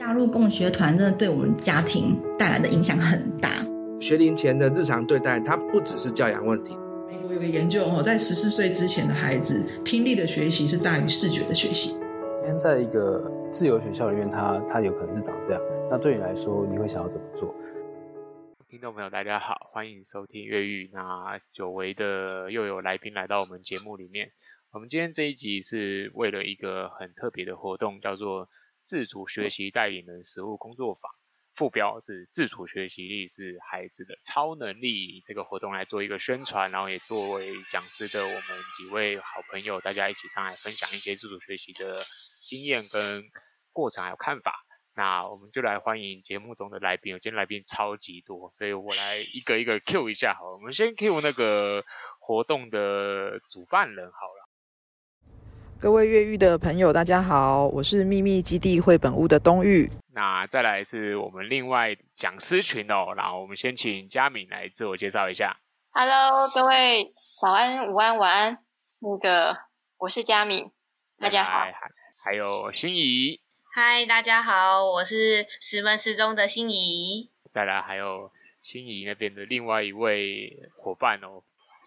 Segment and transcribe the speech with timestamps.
[0.00, 3.50] 加入共学团真的对我们家庭带来的影响很大。
[4.00, 6.74] 学龄前的日常对待，它不只是教养问题。
[7.06, 11.90] 美国有个研究哦，在十四岁之前的孩子，听力的学习是大于视觉的学习。
[12.40, 15.60] 今天在一个自由学校里面，他他有可能是长这样。
[15.90, 17.54] 那对你来说，你会想要怎么做？
[18.70, 20.88] 听众朋友，大家好，欢迎收听越狱。
[20.94, 24.30] 那久违的又有来宾来到我们节目里面。
[24.72, 28.48] 我们今天这一集是为了一个很特别的活动，叫做
[28.90, 31.08] 自主学习带领人实务工作坊。
[31.54, 38.42] 副标是自主学习力是孩子的超能力，这个活动来做一个宣传，然后也作为讲师的我们
[38.76, 42.02] 几位好朋友，大家一起上来分享一些自主学习的
[42.48, 43.22] 经验跟
[43.72, 44.66] 过程还有看法。
[44.96, 50.56] 那我们就来欢迎节目中的来宾，今天来宾超级多，所以我来一个一个 Q 一下好了。
[50.56, 51.84] 我们先 Q 那个
[52.18, 54.39] 活动的主办人好了。
[55.80, 59.90] 各位越狱的朋友，大家好，我是秘密基地绘本屋的冬玉。
[60.12, 65.56] 那再来是我们另外讲师群哦，然后我们先请佳敏来自我介绍一下。
[65.92, 67.08] Hello，各位
[67.40, 68.58] 早安、午安、晚安。
[68.98, 69.56] 那个
[69.96, 70.70] 我是佳敏，
[71.18, 71.50] 大家好。
[71.50, 71.74] 还
[72.26, 73.40] 还有心怡。
[73.72, 77.30] 嗨，大家好，我是石门十中的心怡。
[77.50, 81.42] 再来还有心怡那边的另外一位伙伴哦。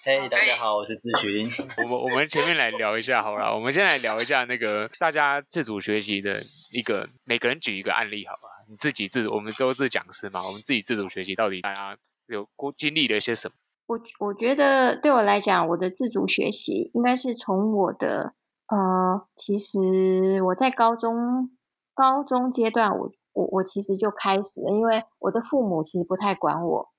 [0.06, 1.50] 嘿，hey, 大家好，我是志群。
[1.82, 6.42] 我们我们前面来聊一下好了，我们先来聊一下那个大家自主学习的
[6.73, 8.50] 一个，每个人举一个案例好吧？
[8.68, 13.56] 你自己自主，我们都是讲师嘛，我们自己自主学习到底大家有过经历了一些什么？
[13.88, 18.34] 我我觉得对我来讲，我的自主学习应该是从我的
[18.68, 21.50] 呃，其实我在高中
[21.94, 22.98] 高中阶段我，
[23.31, 26.90] 我我我其实就开始了，因为我的父母其实不太管我，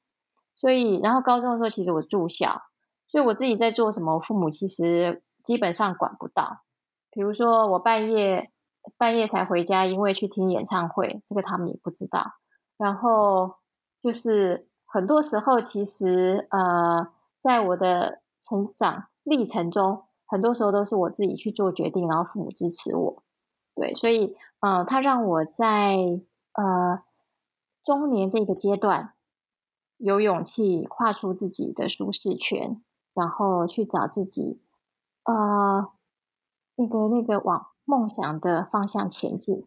[0.56, 2.62] 所以然后高中的时候，其实我住校。
[3.14, 6.62] 所以我自己在做什么，父母其实基本上管不到。
[7.12, 8.50] 比如说我半夜
[8.96, 12.32] 半夜才回家，因为去听演唱会，这个他们也不知道。
[12.76, 13.54] 然后
[14.02, 17.06] 就是很多时候，其实呃，
[17.40, 23.22] 在我的成长历程中，很多时候都是我自己去做决定，然后父母支持我。
[23.76, 25.94] 对，所以呃，他让我在
[26.54, 27.04] 呃
[27.84, 29.14] 中年这个阶段
[29.98, 32.82] 有勇气跨出自己的舒适圈。
[33.14, 34.60] 然后去找自己，
[35.24, 35.88] 呃，
[36.74, 39.64] 那个那个往梦想的方向前进。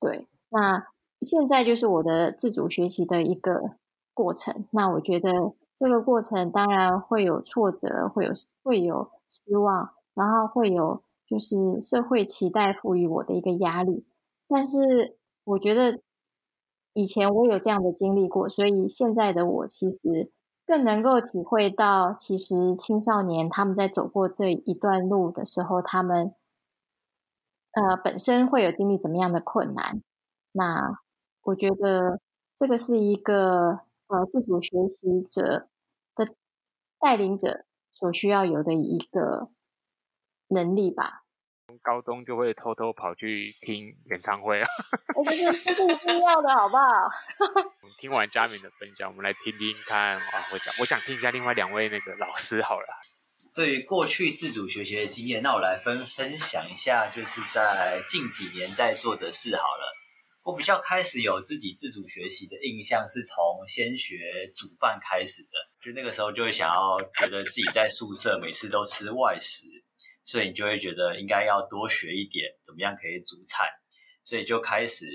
[0.00, 0.88] 对，那
[1.20, 3.76] 现在就是我的自主学习的一个
[4.12, 4.66] 过程。
[4.72, 5.30] 那我觉得
[5.78, 8.32] 这个过程当然会有挫折，会有
[8.64, 14.04] 会有失望，然后会有就是社会期待赋予我的一个压力。
[14.48, 16.00] 但是我觉得
[16.92, 20.32] 以前我有这样的经历过，所以现在的我其实。
[20.66, 26.34] 更能够体会到，其实青少年他们在走过这一段路的时候，他们
[27.72, 30.02] 呃本身会有经历怎么样的困难。
[30.52, 30.98] 那
[31.42, 32.20] 我觉得
[32.56, 35.68] 这个是一个呃自主学习者
[36.14, 36.26] 的
[36.98, 39.50] 带领者所需要有的一个
[40.48, 41.25] 能力吧。
[41.86, 44.68] 高中就会偷偷跑去听演唱会啊！
[45.14, 46.82] 我觉得这是一定要的，好不好？
[47.80, 50.48] 我们听完佳敏的分享，我们来听听看啊！
[50.52, 52.86] 我讲，我想听一下另外两位那个老师好了。
[53.54, 59.94] 对于过去自主学习的经验，那我来分分享一下，就是在近几年在做的事好了。
[60.42, 63.36] 我比较开始有自己自主学习的印象，是从
[63.68, 65.50] 先学煮饭开始的。
[65.84, 69.68] 就那个时候就会想要觉得自己在宿舍每次都吃外食。
[70.26, 73.70] 所以你就会觉得应该要多学一点，怎么样可以煮菜，
[74.24, 75.06] 所以就开始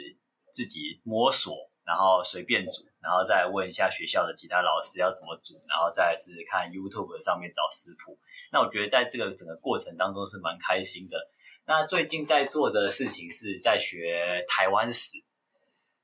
[0.54, 8.18] 自己摸索，然后随便煮，然后再问一下学校的其他老师要怎么煮，然后再是看 YouTube 上面找食谱。
[8.54, 11.18] 那我觉得在这个整个过程当中是蛮开心的。
[11.66, 15.18] 那最近在做的事情是在学台湾史。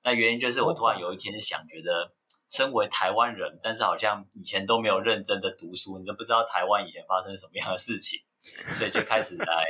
[0.04, 2.14] 那原因就是我突然有一天想，觉得
[2.50, 8.20] 身为台湾人，但是好像以前都没有认真的读书，你都不知道台湾以前发生什么样的事情。
[8.76, 9.66] 所以就开始来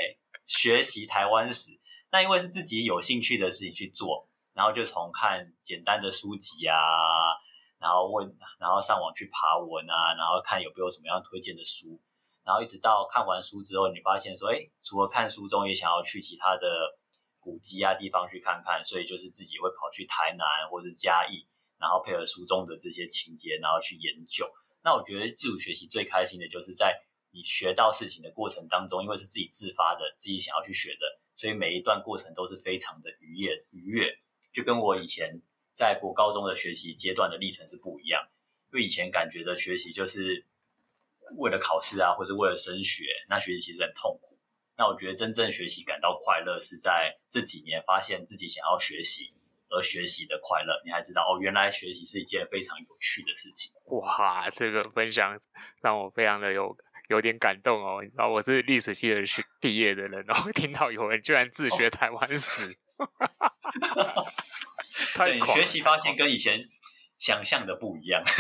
[0.46, 1.72] 学习台湾史，
[2.12, 6.78] 那因为是自己有兴趣的事情去做，然后就从看简单的书籍啊，
[7.80, 8.26] 然后问，
[8.60, 12.00] 然后上网去爬文啊，然后看有没有什么样推荐的书，
[12.44, 16.98] 然后一直到看完书之后，你发现说，哎，除了看书中，也想要去其他的
[17.40, 21.46] 古迹啊地方去看看，所以就是自己会跑去台南或者嘉义，
[21.78, 24.50] 然后配合书中的这些情节，然后去研究。
[24.82, 27.04] 那我觉得自主学习最开心的就是在。
[27.38, 34.18] 你学到事情的过程当中，因为是自己自发的，自己想要去学的，所以每一段过程都是非常的愉悦愉悦，
[34.52, 35.40] 就跟我以前
[35.72, 38.28] 在国高中的学习阶段的历程是不一样。
[38.72, 40.46] 因为以前感觉的学习就是
[41.38, 44.36] 为了考试啊，或者为了升学，那学习其实很痛苦。
[44.76, 49.32] 那我觉得真正学习感到快乐，是在这几年发现自己想要学习，
[49.70, 53.74] 而学习的快乐，你还知道哦，原来学习是一件非常有趣的事情。
[53.86, 55.40] 哇，这个分享
[55.82, 56.76] 让我非常的有
[57.08, 58.02] 有点感动哦。
[58.04, 64.28] 你知道我是历史系的学毕业的人，然后听到有人居然自学台湾史， 哦、
[65.16, 66.60] 对，学习发现跟以前
[67.18, 68.24] 想象的不一样。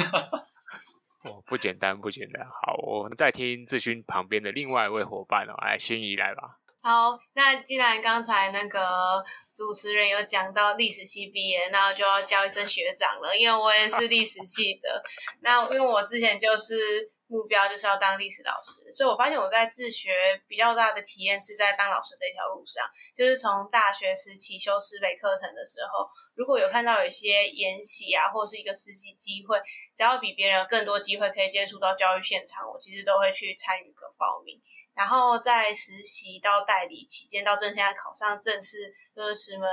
[1.23, 2.45] 哦，不简单，不简单。
[2.45, 6.57] 好，我们再听志勋旁边的另外一位伙伴哦，来，心怡来吧。
[6.79, 9.21] 好，那既然刚才那个
[9.53, 15.03] 主持人有讲到历史系毕业，那就要叫一声学长了，因为我也是历史系的。
[15.41, 20.09] 那因为我之前就是目标就是要当历史老师，所以我发现我在自学
[20.47, 29.59] 比较大的体验是在当老师这条路上，就是从大学时期修师备课程的时候，如果有看到有一些研习啊，或者是一个实习机会，
[29.95, 34.61] 只要比别人更多机会可以接触到教育现场，我其实都会去参与跟报名。
[34.95, 39.67] 然后在实习到代理期间，到正现在考上正式就是石门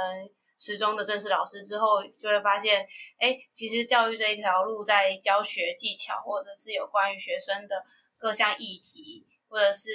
[0.56, 2.86] 实中的正式老师之后，就会发现，
[3.18, 7.84] 哎，其实教育这一条路在教学技巧，或者是有关于学生的
[8.18, 9.90] 各项议题，或者是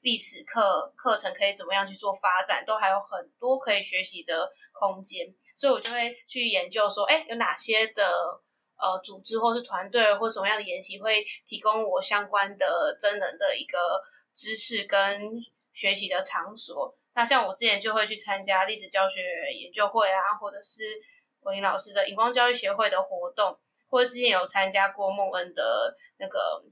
[0.00, 5.26] 历史课课程可以怎么样去做发展，都还有很多可以学习的空间。
[5.56, 8.04] 所以我就会去研究说，哎，有哪些的
[8.76, 13.78] 呃组织或是团队或什么样的研习会提供我相关的真人的一个。
[14.32, 19.20] 知识跟学习的场所，那像我之前就会去参加历史教学
[19.52, 20.84] 研究会啊，或者是
[21.40, 23.58] 文英老师的荧光教育协会的活动，
[23.88, 26.62] 或者之前有参加过孟恩的那个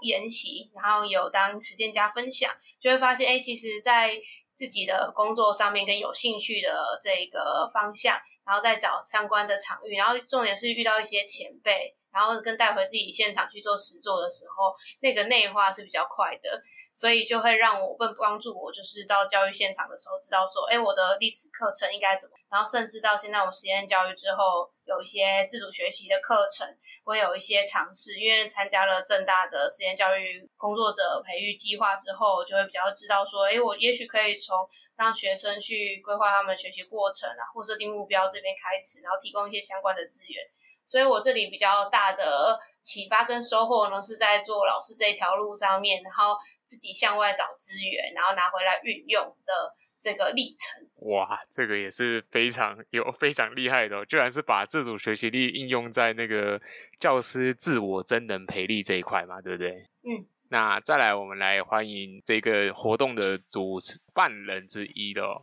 [0.00, 2.50] 研习，然后有当实践家分享，
[2.80, 4.12] 就会发现，哎，其实，在
[4.54, 16.62] 自己的工作上面跟有兴趣的这个方向，然后再找相关的场域，然后重点是遇到一些前辈，然后跟带回自己现场去做实作的时候，那个内化是比较快的。
[16.94, 22.34] 所以就会让我更帮助我，就是到教育现场的时候，知道说，哎，我的历史课程应该怎么。
[22.50, 26.66] 然后甚至到现在，我实验教育之后，有一些自主学习的课程，
[27.04, 28.18] 我有一些尝试。
[28.18, 40.44] 因为参加了正大的实验教育工作者培育计划之后，就会比较知道说，哎，我也许可以从让学生去规划他们学习过程啊，或设定目标这边开始，然后提供一些相关的资源。
[40.86, 46.36] 所以我这里比较大的启发跟收获呢，是在做老师这一条路上面，然后。
[46.70, 50.88] 自己向外找资源，然后拿回来运用的这个历程。
[51.10, 56.62] 哇，这个也是非常有非常厉害的哦，居然是把自主学习力应用在那个
[57.00, 59.70] 教师自我真能培力这一块嘛，对不对？
[60.06, 60.30] 嗯。
[60.48, 63.80] 那再来，我们来欢迎这个活动的主
[64.14, 65.42] 办人之一的哦。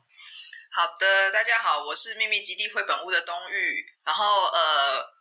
[0.71, 3.83] 好的，大家好，我是秘密基地绘本屋的东玉。
[4.05, 4.61] 然后呃，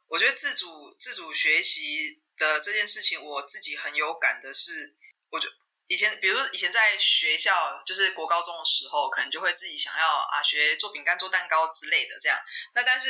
[0.08, 4.96] 我觉得自主自主学习的这件事情，我自己很有感的是，
[5.30, 5.48] 我就。
[5.88, 12.36] 以前，比如说以前在学校，就是国高中的时候，可能就会自己想要啊学做饼干、做蛋糕之类的这样。
[12.74, 13.08] 那但是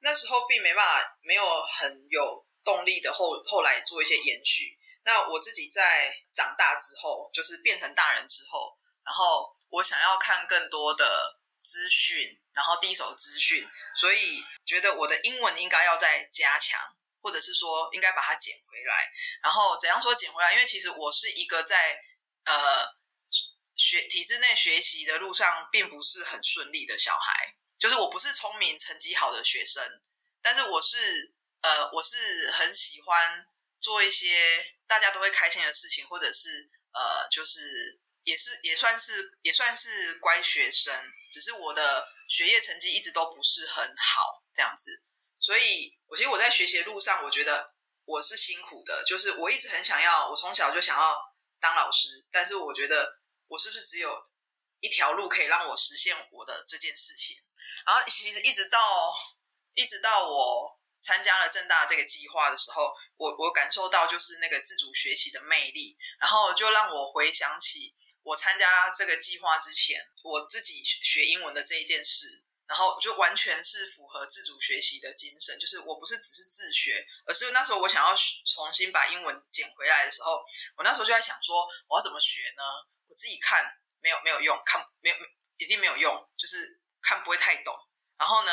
[0.00, 1.44] 那时候并没办法，没有
[1.78, 4.64] 很有动力的后后来做一些延续。
[5.04, 16.80] 那我自己在长大之后，就是变成大人之后，然后我想要看更多的资讯，然后第一手资讯，所以觉得我的英文应该要再加强，
[17.20, 19.12] 或者是说应该把它捡回来。
[19.42, 20.54] 然后怎样说捡回来？
[20.54, 22.00] 因为其实我是一个在
[22.46, 22.96] 呃，
[23.76, 29.82] 学体制内学习的路上并不是很顺利的小孩，就是我不是聪明成绩好的学生，
[30.40, 33.46] 但是我是呃，我是很喜欢
[33.78, 45.04] 做一些大家都会开心的事情，或者是呃，就是也是也算是也算是乖学生，只是我的学业成绩一直都不是很好这样子，
[45.38, 51.36] 所以我其实我在学习路上，我觉得我是辛苦的，就是我一直很想要，我从小就想要。
[51.58, 53.18] 当老师，但是我觉得
[53.48, 54.22] 我是不是只有
[54.80, 57.34] 一条路可以让我实现我的这件事情？
[57.86, 58.78] 然后其实一直到
[59.72, 72.44] 一直到我参加了正大这个计划的时候，我我感受到就是那个自主学习的魅力，然后就让我回想起我参加这个计划之前，我自己学英文的这一件事。
[72.68, 78.12] 然后就完全是符合自主学习的精神，就是我不是只是自学，而是那时候我想要
[78.44, 80.42] 重新把英文捡回来的时候，
[80.76, 82.62] 我那时候就在想说，我要怎么学呢？
[83.06, 83.64] 我自己看
[84.00, 85.16] 没有没有用，看没有
[85.58, 87.72] 一定没有用，就是看不会太懂。
[88.18, 88.50] 然后呢，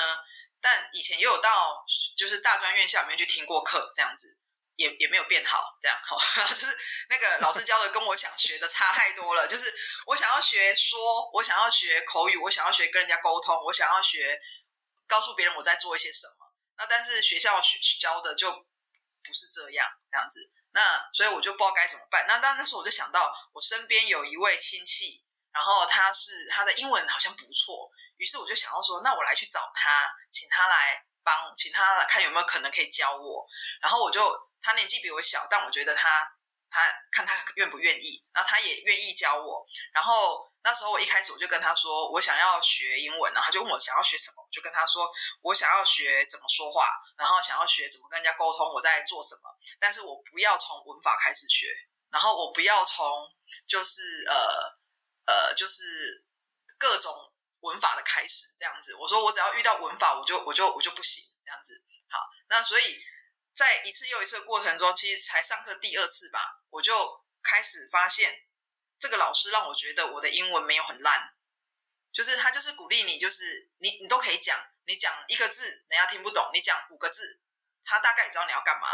[0.61, 1.83] 但以前也有到
[2.15, 4.39] 就是大专院校里面去听过课这样子。
[4.75, 6.17] 也也没有变好，这样好，
[6.49, 6.77] 就是
[7.09, 9.47] 那个老师教的跟我想学的差太多了。
[9.47, 9.73] 就是
[10.07, 10.99] 我想要学说，
[11.33, 14.39] 我想要学口语，我想要学跟人家沟通，我想要学
[15.07, 16.53] 告诉别人我在做一些什么。
[16.77, 20.39] 那但是学校学教的就不是这样这样子。
[20.75, 22.25] 那所以我就不知道该怎么办。
[22.27, 33.45] 那但那时候我就想到，我身边有一位亲戚，然后他是他的英文好像不错，于是我就想要说，那我来去找他，请他来帮，请他来看有没有可能可以教我。
[33.83, 34.19] 然后我就
[34.63, 36.25] 他年纪比我小，但我觉得他
[36.71, 39.67] 他看他愿不愿意，然后他也愿意教我。
[39.93, 51.67] 然后那时候我一开始我就跟他说，我想要学英文，然后他就问我想要学什么，我就跟他说我想要学怎么说话，然后想要学怎么跟人家沟通，我在做什么，但是我不要从文法开始学，
[52.09, 53.05] 然后我不要从
[53.67, 54.81] 就是呃。
[55.25, 56.27] 呃，就是
[56.77, 57.15] 各种
[57.61, 58.93] 文法的开始这样子。
[58.93, 61.73] 我说我只要遇到文法，我就我就我就不行这样子。
[62.09, 62.99] 好，那所以
[63.53, 68.45] 在一次又一次的过程中，其实才上课第二次吧，我就开始发现
[68.99, 71.33] 这个老师让我觉得我的英文没有很烂，
[72.11, 77.41] 就是他就是鼓励你，就是你你都可以讲，你讲一个字人家听不懂，你讲五个字，
[77.85, 78.87] 他大概也知道你要干嘛。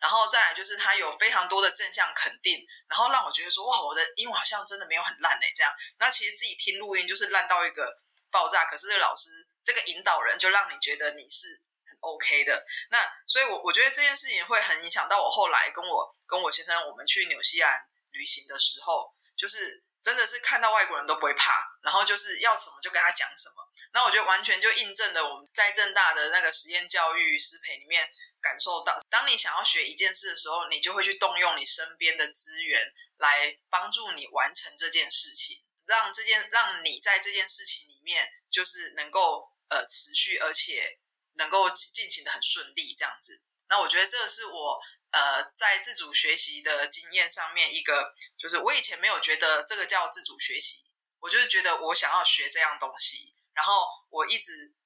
[0.00, 5.70] 然后再来就是他有非常多的正向肯定，然后让我觉得说哇，我的英文好像真的没有很烂哎，这样。
[5.98, 7.92] 那其实自己听录音就是烂到一个
[8.30, 9.28] 爆炸，可是这个老师
[9.62, 11.62] 这个引导人就让你觉得你是
[12.00, 12.66] OK 的。
[12.90, 17.80] 那所以我，我觉得这件事情会很影响到我后来跟我跟我先生我们去纽西兰
[18.10, 23.56] 旅行的时候，就是真的是看到外国人都不会怕，然后就是要什么就跟他讲什么。
[23.92, 28.12] 那我觉得完全就印证了我们在正大的那个实验教育师培里面。
[28.42, 32.80] 感受到，当你想要学一件事的时候，你就会去动用你身边的资源
[33.18, 41.00] 来帮助你完成这件事情，让这件让你在这件事情里面就是能够呃持续，而且
[41.40, 43.42] 能够进行得很顺利这样子。
[43.68, 44.78] 那我觉得这是我
[45.10, 50.84] 呃在自主学习的经验上面一个，就是我以前没有觉得这个叫自主学习，
[51.18, 53.72] 我就是觉得我想要学这样东西，然后
[54.10, 54.76] 我一直。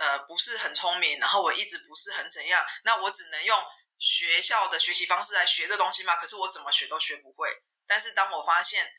[0.00, 3.62] 呃，不是很聪明，然后我一直不是很怎样，那我只能用
[3.98, 6.16] 学校的学习方式来学这东西嘛。
[6.16, 7.46] 可是我怎么学都学不会。
[7.86, 8.90] 但是当我发现，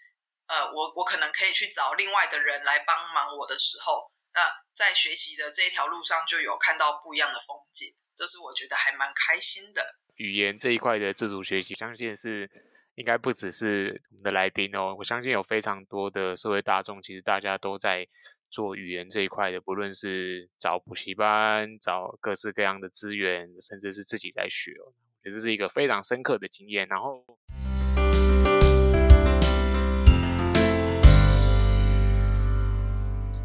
[0.46, 4.48] 呃，我我可能可以去找另外的人来帮忙我的时候，那
[4.82, 10.00] 在学习的这一条路上就有看到不一样的风景，这是我觉得还蛮开心的。
[10.16, 12.50] 语言这一块的自主学习，相信是
[12.96, 18.08] 应该不只是我们的来宾哦，我相信有非常多的社会大众，其实大家都在。
[18.54, 24.92] 做语言这一块的，不论是找补习班、找各式各样的资源，甚至是自己在学哦，
[25.24, 26.86] 也是一个非常深刻的经验。
[26.90, 27.24] 然后，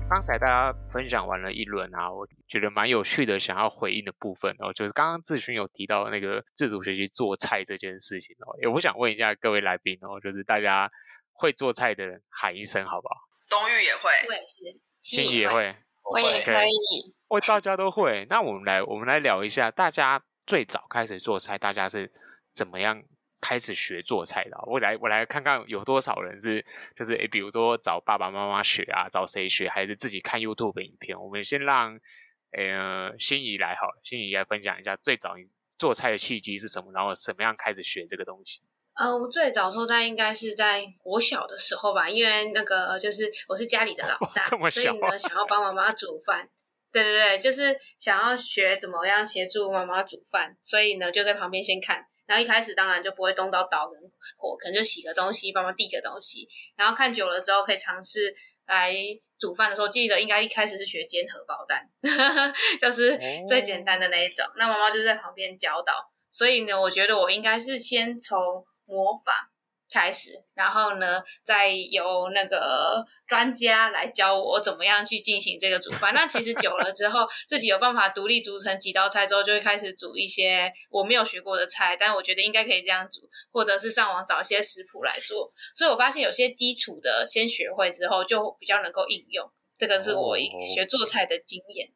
[0.09, 10.89] 刚才大家分享完了一轮啊，我觉得蛮有趣的，想要回应的部分哦，就是刚刚志勋有提到那个自主学习做菜这件事情哦，也我想问一下各位来宾哦，就是大家
[11.33, 13.17] 会做菜的人喊一声好不好？
[13.51, 14.81] 东玉也会，我也是。
[15.03, 16.71] 心仪也会，我也可以。
[17.27, 18.25] 哦，大家都会。
[18.31, 22.13] 那我们来，我们来聊一下，大家最早开始做菜，大家是
[22.55, 23.03] 怎么样
[23.47, 24.59] 开始学做菜的？
[24.67, 26.65] 我来，我来看看有多少人是，
[26.97, 31.17] 就是诶，比如说找爸爸妈妈学啊，找谁学，还是自己看 YouTube 的影片？
[31.17, 31.97] 我们先让
[32.51, 35.45] 呃心仪来好了，心仪来分享一下最早你
[35.79, 38.63] 做菜的契机是什么，然后怎么样开始学这个东西。
[38.95, 46.49] 呃，我最早做菜应该是在国小的时候吧，因为那个就是我是家里的老大， 这么小啊、所以呢，想要帮妈妈煮饭。
[46.93, 52.07] 对对对，就是想要学怎么样协助妈妈煮饭，所以呢就在旁边先看。
[52.27, 54.01] 然后一开始当然就不会动到刀跟
[54.37, 56.49] 火，可能就洗个东西，帮忙递个东西。
[56.77, 58.35] 然后看久了之后，可以尝试
[58.67, 58.95] 来
[59.39, 61.89] 煮饭的时候，记得应该一开始是学煎荷包蛋，
[62.81, 64.45] 就是最简单的那一种。
[64.45, 65.93] 哦、那妈妈就是在旁边教导，
[66.31, 68.65] 所以呢，我觉得我应该是先从。
[68.89, 69.35] 模仿
[69.97, 76.13] 开始，然后呢，再由那个专家来教我怎么样去进行这个煮饭。
[76.13, 85.51] 那其实久了之后， 自己有办法独立煮成几道菜之后，就会开始煮一些我没有学过的菜，但我觉得应该可以这样煮，或者是上网找一些食谱来做。
[85.75, 89.51] 所以我发现有些基础的先学会之后，就比较能够应用。
[89.79, 90.37] 这个是我
[90.75, 91.89] 学做菜的经验。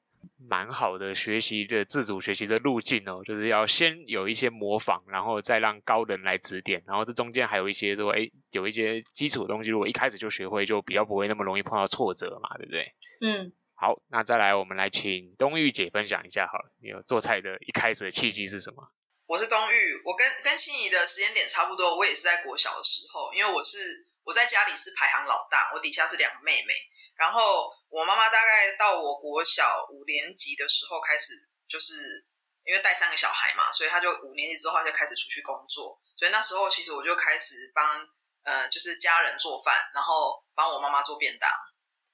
[0.48, 12.94] 蛮好的学习的自主学习的路径哦，就是要先有一些模仿，然后再让高人来指点，然后这中间还有一些说，哎，有一些基础的东西，如果一开始就学会，就比较不会那么容易碰到挫折嘛，对不对？
[13.20, 18.82] 嗯，好，那再来，我们来请冬玉姐分享一下好了，你有做菜的一开始的契机是什么？
[19.26, 26.72] 我是冬玉，我跟跟心仪的时间点差不多，我也是在国小的时候，因为我是我在家里是排行老大，我底下是两个妹妹，
[27.14, 27.78] 然后。
[27.90, 31.34] 我妈妈大概到我国小五年级的时候开始，
[31.68, 32.26] 就是
[32.64, 36.00] 因为带三个小孩嘛，所以她就五年级之后她就开始出去工作。
[36.16, 38.06] 所以那时候其实我就开始帮
[38.44, 41.50] 呃，就是家人做饭，然后帮我妈妈做便当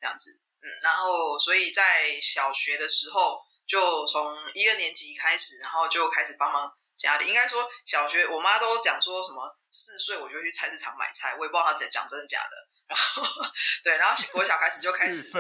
[0.01, 0.31] 这样子。
[0.63, 7.27] 嗯，然后所以在小学的时候，就从一二年级开始，然后就开始帮忙家里。
[7.27, 12.57] 应该说小学我妈都讲说什么四岁我就去菜市场买菜，我也不知道她讲真的假的。
[12.87, 13.23] 然后
[13.83, 15.31] 对，然后国小开始就开始。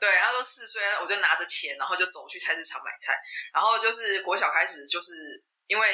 [0.00, 3.18] 对，他说四岁，我就拿着钱，然后就走去菜市场买菜。
[3.52, 5.12] 然后就是国小开始，就是
[5.66, 5.86] 因为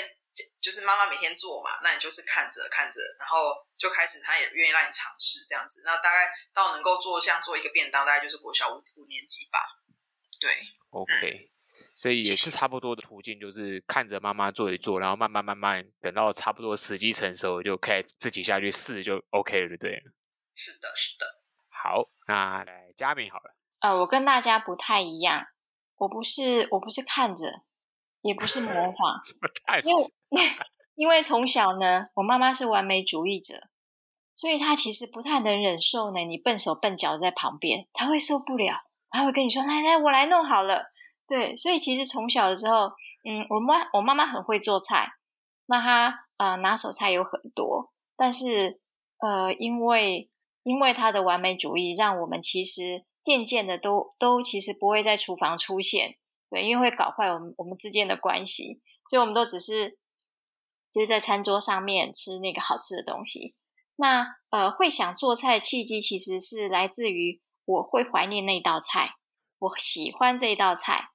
[0.60, 5.82] 就是妈妈每天做嘛，那你就是看着看着，然后就开始他也愿意让你尝试这样子。
[5.84, 9.58] 那大概到能够做像做一个便当，大概就是国小五五年级吧。
[10.40, 10.50] 对
[10.90, 20.02] ，OK，嗯，所以也是差不多的途径，就是看着妈妈做一做，然后慢慢慢慢等到差不多时机成熟，就可以自己下去试就 OK 了，对不对？
[20.56, 21.42] 是的，是的。
[21.68, 23.54] 好，那来嘉敏好了。
[23.84, 25.44] 呃，我跟大家不太一样，
[25.98, 27.60] 我不是我不是看着，
[28.22, 29.20] 也不是模 仿，
[29.84, 30.02] 因为
[30.96, 33.68] 因为从小呢，我妈妈是完美主义者，
[34.34, 38.72] 所以她其实不太能忍受呢，你笨手笨脚在旁边，她会受不了，
[39.10, 40.86] 她会跟你说：“来来，我来弄好了。”
[41.28, 42.86] 对，所以其实从小的时候，
[43.28, 45.06] 嗯，我妈我妈妈很会做菜，
[45.66, 48.80] 那她呃拿手菜有很多，但是
[49.18, 50.30] 呃因为
[50.62, 53.04] 因为她的完美主义，让我们其实。
[53.24, 56.18] 渐渐的都都其实不会在厨房出现，
[56.50, 59.98] 对，因为会搞坏我们我们之间的关系，所以我们都只是
[60.92, 63.56] 就是在餐桌上面吃那个好吃的东西。
[63.96, 69.14] 那呃，会想做菜的契机其实是来自于我会怀念那道菜，
[69.58, 71.12] 我喜欢这道菜，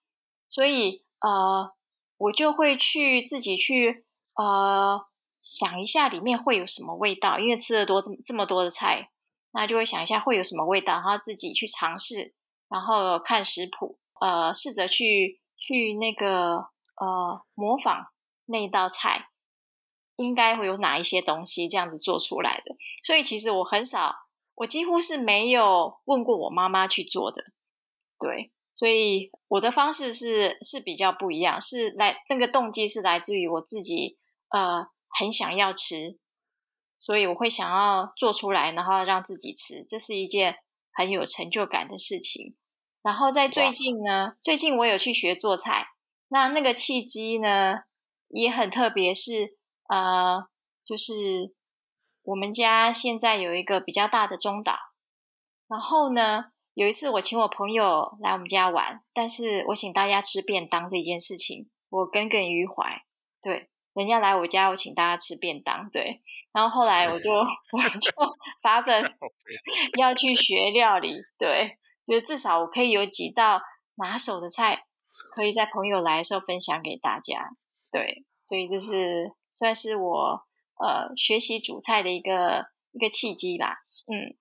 [0.49, 1.73] 所以呃，
[2.17, 5.05] 我就会去自己去呃
[5.43, 9.11] 想一下里面会有什么味道，因为吃了多这么这么多的菜。
[9.51, 12.33] 那就会想一下会有什么味道，然后自己去尝试，
[12.69, 18.11] 然后看食谱，呃，试着去去那个呃模仿
[18.45, 19.29] 那一道菜，
[20.17, 22.75] 应该会有哪一些东西这样子做出来的。
[23.03, 24.15] 所以其实我很少，
[24.55, 27.45] 我几乎是没有问过我妈妈去做的，
[28.19, 36.19] 对，所以我的方式是是比较不一样，是来那个动机是来自于我自己，呃，很想要吃。
[36.99, 40.57] 所以我会想要做出来，然后让自己吃，这是一件
[40.91, 42.57] 很有成就感的事情。
[43.01, 45.87] 然后在最近呢，最近我有去学做菜，
[46.27, 47.83] 那那个契机呢
[48.27, 49.57] 也很特别，是
[49.87, 50.49] 呃，
[50.83, 51.55] 就是
[52.23, 54.77] 我们家现在有一个比较大的中岛，
[55.69, 63.05] 然后呢有一次我请我朋友来我们家玩，但是我请大家吃便当这件事情，我耿耿于怀，
[63.41, 63.68] 对。
[63.93, 66.21] 人家来我家，我请大家吃便当，对。
[66.51, 68.11] 然后后来我就 我就
[68.61, 69.03] 发 奋
[69.97, 73.61] 要去学料理，对，就是至少我可以有几道
[73.95, 74.85] 拿手的菜，
[75.35, 77.51] 可以在朋友来的时候分享给大家，
[77.91, 78.25] 对。
[78.43, 80.47] 所以这是算是我
[80.79, 83.79] 呃学习煮菜的一个一个契机吧，
[84.11, 84.35] 嗯。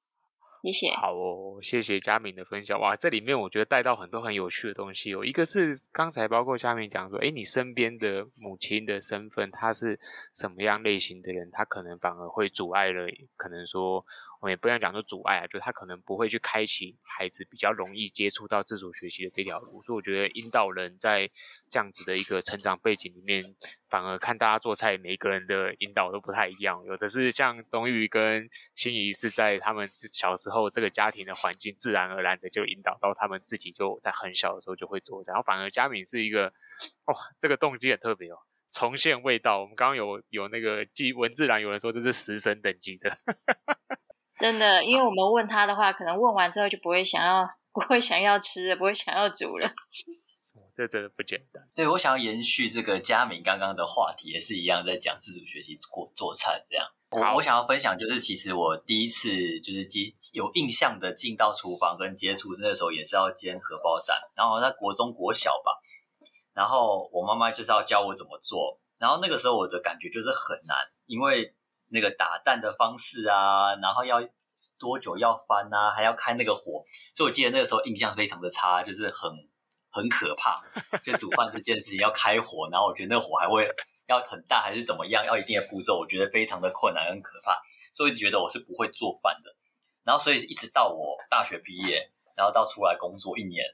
[0.97, 2.79] 好哦，谢谢佳敏的分享。
[2.81, 5.25] 哇，这里面我觉得带到很多很有趣的东西哦。
[5.25, 9.99] 一个是刚才包括佳敏讲说，诶，你身边的母亲的身份，她是
[10.33, 11.49] 什么样类型的人？
[11.53, 14.05] 她可能反而会阻碍了，可能说。
[14.41, 21.29] 我们也不要讲说阻碍啊，就他可能不会去开启孩子比较容易接触到自主学习的这条路，所以我觉得引导人在
[21.69, 23.57] 这样子的一个成长背景里面，
[23.89, 26.85] 反而看大家做菜，每一个人的引导都不太一样。
[26.85, 36.53] 有的是像东玉跟心怡是在他们小时候这个家庭的环境，自然而然的就引导到他们自己就在很小的时候就会做菜，然后反而佳敏是一个，
[37.07, 38.39] 哇，这个动机很特别哦，
[38.71, 39.61] 重现味道。
[39.61, 43.19] 我们刚刚有有那个记文字栏有人说这是食神等级的。
[44.41, 49.69] 真的，因为我们问他的话，可能问完之后就不会想要，不会想要吃，不会想要煮了。
[50.77, 51.61] 这真的不简单。
[51.75, 56.87] 对，我想要延续这个佳敏刚刚的话题，也是一样在讲自主学习过做菜这样。
[57.11, 65.73] 我我想要分享就是，其实我第一次就是接有印象的进到厨房跟接触，那时候也是要煎荷包蛋，然后在国中国小吧，
[66.55, 71.55] 然后我妈妈就是要教我怎么做，然后那个时候我的感觉就是很难，因为。
[71.91, 74.21] 那个打蛋的方式啊，然后要
[74.79, 79.31] 多久要翻啊，还要开那个火，所以我记得那个时候印象非常的差，就是很
[79.91, 80.63] 很可怕。
[81.03, 83.69] 就煮饭这件事情要开火，然后我觉得那个火还会
[84.07, 87.57] 要很大还是怎么样，要一定的步骤，我觉得非常的困难，很可怕。
[87.93, 89.51] 所以我一直觉得我是不会做饭的。
[90.05, 93.65] 然后所以一直到我大学毕业，然后到出来工作一年，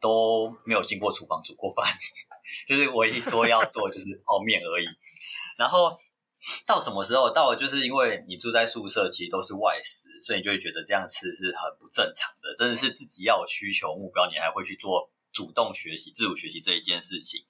[0.00, 1.84] 都没有进过厨房煮过饭，
[2.68, 4.86] 就是我一说要做就是泡面而已。
[5.58, 5.98] 然后。
[6.66, 7.28] 到什么时候？
[7.30, 12.54] 到就是因为你住在宿舍，其实都是外食，所以你就会觉得这样吃是很不正常的。
[12.54, 17.44] 真的是自己要有需求目标，你还会去做主动学习、自主学习这一件事情。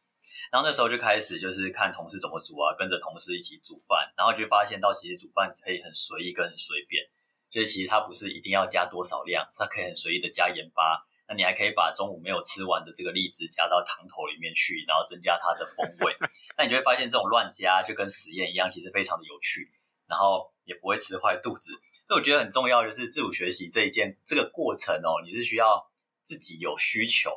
[0.50, 7.04] 然后那时候就开始就是看同事怎么煮啊，跟着同事一起煮饭，然后就发现到其实煮饭可以很随意跟很随便，
[7.50, 11.04] 就是其实它不是一定要加多少量，它可以很随意的加盐巴。
[11.28, 16.16] 那你还可以把中午没有吃完的这个栗子加到汤头里面去，然后增加它的风味。
[16.56, 19.70] 那你就会发现这种乱加就跟实验一样，其实非常的有趣，
[20.06, 21.72] 然后也不会吃坏肚子。
[22.06, 25.90] 所以我觉得很重要，就是自主学习这一件这个过程哦，你是需要
[26.22, 27.32] 自己有需求，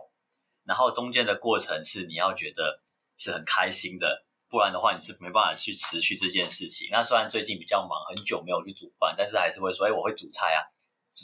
[0.64, 2.84] 然后中间的过程是你要觉得
[3.18, 6.88] 是很开心的，不然的话你是没办法去持续这件事情。
[6.92, 10.62] 那虽然最近比较忙，很久没有去煮饭，但是还是会说，哎，我会煮菜啊，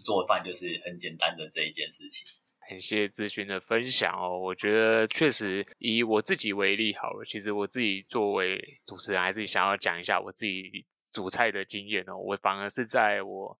[0.04, 2.26] 做饭就是很简单的这一件事情。
[2.68, 12.18] 感谢谢咨询的分享哦，我觉得确实以我自己为例好了，其实我自己作为主持人，还是想要讲一下我自己煮菜的经验哦。
[12.18, 13.56] 我反而是在我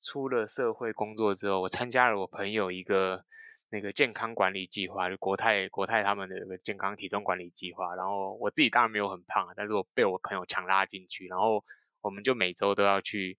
[0.00, 3.24] 出了社会工作之后，我参加了我朋友一个
[3.70, 7.96] 那个健康管理计划，就国泰国泰他们的一个健康体重管理计划。
[7.96, 11.64] 然后我自己当然没有很胖，但是我被我朋友强拉进去，然后
[12.00, 13.36] 我们就每周都要去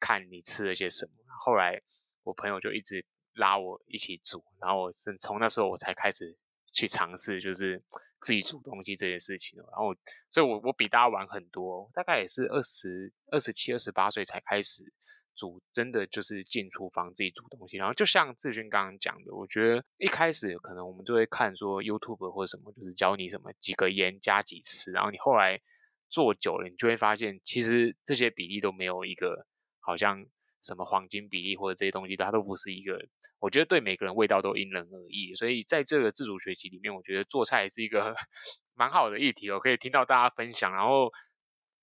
[0.00, 1.12] 看你吃了些什么。
[1.38, 1.80] 后来
[2.24, 3.06] 我朋友就一直。
[3.34, 6.36] 拉我一起煮，然后我是从那时候我才开始
[6.72, 7.82] 去尝试，就是
[8.20, 9.58] 自己煮东西这件事情。
[9.58, 9.94] 然后，
[10.30, 14.84] 所以我我比大家晚很多，大概也是二十二十七、二十八岁才开始
[15.34, 17.78] 煮，真的就是进厨房自己煮东西。
[17.78, 25.60] 然后，就像志勋刚刚讲的，我觉得一开始可能我们就会看说 YouTube 或者什么，就是教你什么几个盐加几次，然后你后来
[26.08, 29.46] 做久了，你就会发现其实这些比例都没有一个
[29.80, 30.26] 好像。
[30.62, 32.98] 什么黄金比例或者这些东西，它都不是一个，
[33.40, 35.34] 我觉得对每个人味道都因人而异。
[35.34, 38.14] 所以在这个自主学习里面，我觉得做菜是一个
[38.74, 41.10] 蛮好的议题哦，可以听到大家分享，然后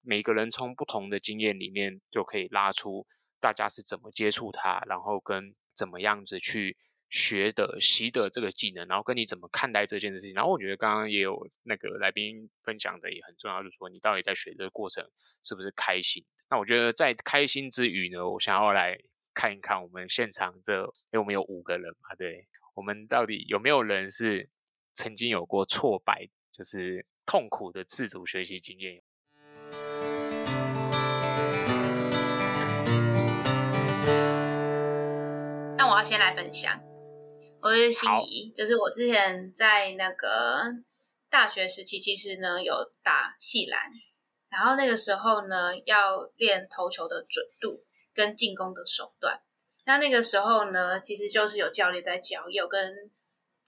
[0.02, 3.06] 每个人从不同的经验里面就可以拉出
[3.42, 6.78] 大家是怎么接触它，然后跟怎么样子去
[7.10, 10.34] 学的习得这个技能，然后跟你怎么看待这件事情。
[10.34, 15.04] 然后我觉得刚刚也有那个来宾分享的也很重要，就是说你到底在学的过程
[15.44, 16.24] 是不是开心。
[16.52, 18.98] 那我觉得在开心之余呢，我想要来
[19.36, 24.50] 看一看我们现场这，因为我们有五个人嘛，对，我们到底有没有人是
[24.96, 29.04] 曾经有过挫败，就是痛苦的自主学习经验？
[35.78, 36.82] 那我要先来分享，
[37.62, 40.64] 我是心仪，就是我之前在那个
[41.30, 43.92] 大学时期，其实呢有打戏篮。
[44.50, 47.84] 然后那个时候呢，要练投球的准度
[48.14, 49.40] 跟进攻的手段。
[49.86, 53.12] 那那个时候呢，其实就是有教练在教，有跟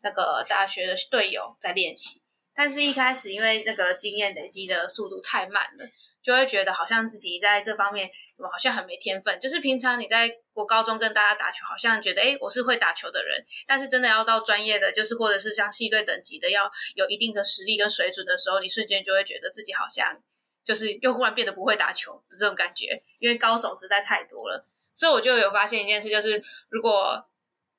[0.02, 2.22] 那个大学的队友在练习。
[2.54, 5.86] 但是，一开始因为那个经验累积的速度太慢了，
[6.22, 9.40] 就会觉得好像自己在这方面好像很没天分。
[9.40, 13.44] 就是平常你在国高中跟大家打球，好像觉得诶，我是会打球的人。
[13.66, 20.22] 但是真的要到专业的，就是或者是像系队等级的，要有一定的实力跟水准的时候，你瞬间就会觉得自己好像。
[20.64, 27.26] 就是又忽然变得不会打球的这种感觉，因为高手实在太多了，所以我就有发现一件事，就是如果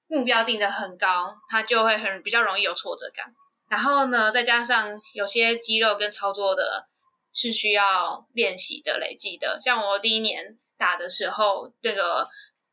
[0.09, 3.35] 目标定得很高，他就会很比较容易有挫折感。
[3.69, 6.87] 然后呢，再加上有些肌肉跟操作的
[7.33, 9.59] 是需要练习的、累积的。
[9.63, 12.29] 像我第一年打的时候，那个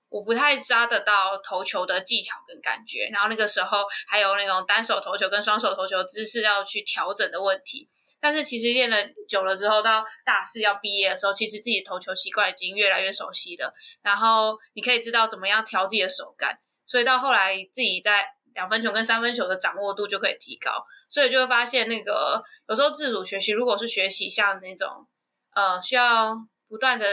[0.10, 7.88] 我不太抓得到投球的技巧跟感觉，然后那个时候还有那种单手投球跟双手投球姿势要去调整的问题。
[8.22, 13.74] 但是其实练了久了之后，到大四要毕业的时候，其实自己的投球习惯已经越来越熟悉了。
[14.02, 20.72] 然后你可以知道怎么样调自己的手感，所以到后来自己在两分球跟三分球的掌握度就可以提高。
[21.10, 25.08] 所以就会发现，那个有时候自主学习，如果是学习像那种
[25.54, 26.36] 呃需要
[26.68, 27.06] 不断的。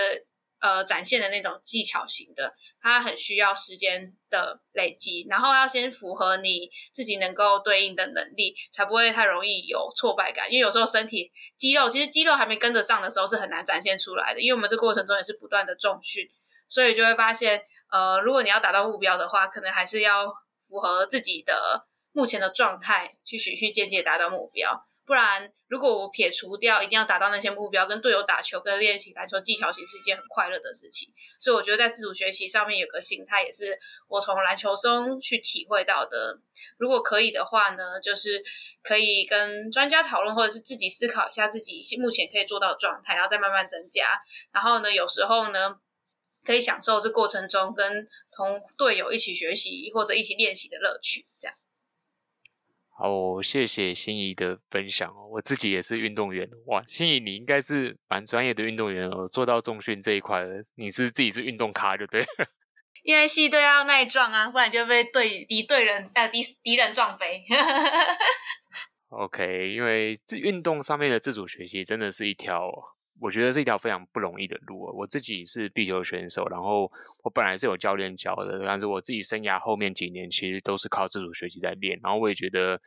[0.66, 2.52] 呃，展现的那种技巧型的，
[2.82, 10.50] 它很需要时间的累积，然后要先符合你自己能够对应的能力，才不会太容易有挫败感。
[10.50, 14.40] 因为有时候身体肌肉，其实肌肉还没跟得上的时候，是很难展现出来的。
[14.40, 16.28] 因为我们这过程中也是不断的重训，
[16.66, 20.26] 所以就会发现，呃，如果你要达到目标的话，可能还是要
[20.66, 24.84] 符合自己的目前的状态，去循序渐进达到目标。
[25.06, 31.12] 不然，如果我撇除掉一定要达到那些目标，跟队友打球、跟练习篮球技巧，其实是一件很快乐的事情。
[31.38, 36.36] 所以我觉得在自主学习上面有个心态，也是我从篮球中去体会到的。
[36.76, 38.42] 如果可以的话呢，就是
[38.82, 44.20] 可以跟专家讨论，或者是自己思考一下自己目前可以做到的状态，然后再慢慢增加。
[44.52, 45.76] 然后呢，有时候呢，
[46.44, 51.56] 可以享受这过程中跟同队友一起学习或者一起练习的乐趣，这样。
[52.98, 55.28] 好，谢谢心仪的分享哦。
[55.30, 62.26] 我自己也是运动员，哇，心仪你应该是蛮专业的运动员哦，做到重训这一块了，你是自己是运动咖就对了。
[63.04, 67.44] 因为系队要耐撞啊，不然就被对敌对人呃敌敌人撞飞。
[69.10, 72.95] OK，因为这运动上面的自主学习真的是一条。
[73.20, 74.84] 我觉得是一条非常不容易的路。
[74.96, 76.90] 我自己是壁球选手，然后
[77.22, 81.98] 我本来是有教练教的，但是我自己生涯后面几年其实都是靠自主学习在练。
[82.02, 82.80] 然后我也觉得，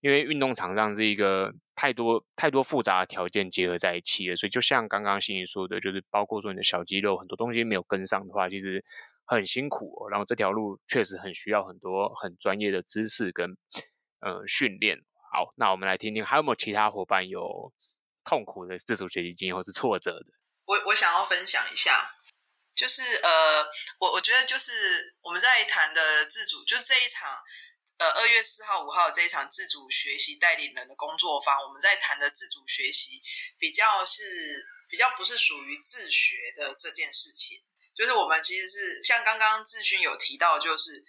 [0.00, 8.84] 因为运动场上是一个太多太多复杂的条件结合在一起了，所以就像刚刚心怡说的，就是包括说你的小肌肉很多东西没有跟上的话，其实
[9.24, 13.56] 很辛苦，然后这条路确实很需要很多很专业的知识跟
[14.20, 14.98] 呃训练。
[15.32, 17.72] 好，那我们来听听还有没有其他伙伴有
[18.26, 20.26] 痛苦的自主学习经验或是挫折的？
[20.66, 22.16] 我我想要分享一下，
[22.74, 23.64] 就是呃，
[24.00, 27.40] 我我觉得就是我们在谈的自主，就是这一场
[27.98, 33.22] 呃二月四号五号这一场自主学习带领人的工作坊，我们在谈的自主学习
[33.58, 41.04] 比较是比较不是属于自学的这件事情，就是我们其实是像刚刚志勋有提到，就是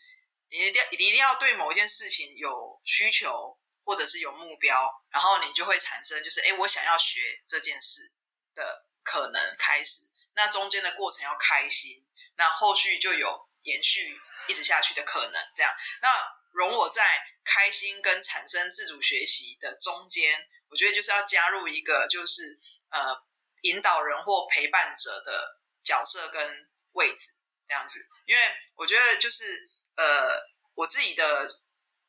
[0.49, 3.56] 你一定要你一定要对某一件事情有需求，
[3.87, 8.13] 或者是有目标，然后你就会产生就是哎，我想要学这件事
[8.53, 8.83] 的。
[9.09, 14.19] 可能开始，那中间的过程要开心，那后续就有延续
[14.49, 15.41] 一直下去的可能。
[15.55, 16.09] 这样，那
[16.51, 23.15] 容我在开心跟产生自主学习的中间，我觉得就是要加入一个就是呃
[23.61, 27.31] 引导人或陪伴者的角色跟位置
[27.65, 28.41] 这样子，因为
[28.75, 30.27] 我觉得就是呃
[30.73, 31.49] 我自己的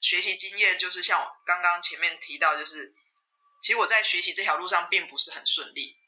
[0.00, 2.94] 学习经验就是像我刚刚前面提到，就是
[3.60, 5.98] 其实我在学习这条路上并不是很顺利。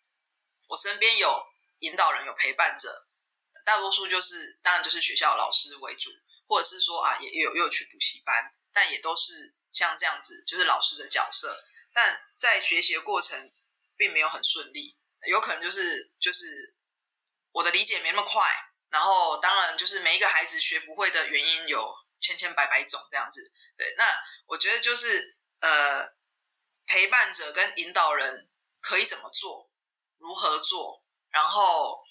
[0.68, 1.42] 我身边有
[1.80, 3.08] 引导人，有陪伴者，
[3.64, 6.10] 大多数就是当然就是学校老师为主，
[6.46, 11.64] 或者是说啊，也也有也有去补习班，但也都是像这样子，就是老师的角色。
[11.92, 13.52] 但在学习的过程
[13.96, 16.76] 并没有很顺利，有可能就是就是
[17.50, 18.48] 我的理解没那么快，
[18.90, 23.52] 然后当然就是每一个孩子学不会的原因有千千百百种这样子。
[23.76, 24.04] 对，那
[24.46, 26.14] 我觉得就是呃，
[26.86, 28.48] 陪伴者跟引导人
[28.80, 29.70] 可以怎么做？
[30.18, 31.04] 如何做？
[31.30, 32.04] 然后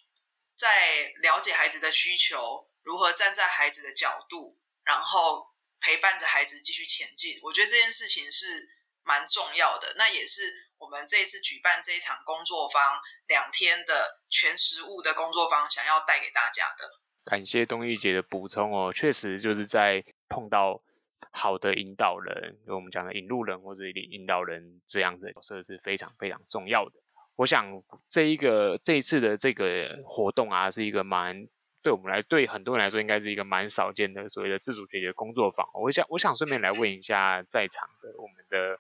[0.55, 5.47] 在了解孩子的需求，如何站在孩子的角度，然后
[5.79, 7.39] 陪伴着孩子继续前进。
[7.43, 8.69] 我觉得这件事情是
[9.03, 9.93] 蛮重要的。
[9.97, 17.01] 那也是我们这一次举办这一场工作坊两天的全实物的工作坊，想要带给大家的。
[17.29, 20.81] 感谢东玉姐的补充哦，确实就是在碰到
[21.29, 26.93] 好的引导人，就我们讲的引路人或者引导人这样的角色是非常非常重要的。
[27.35, 31.47] 我想这一个这一次的这个活动啊，是一个蛮
[31.83, 35.63] 对我们来对很多人来说，应该是一个蛮少见的所谓的自主学习的工作坊。
[35.75, 38.79] 我想我想顺便来问一下在场的我们的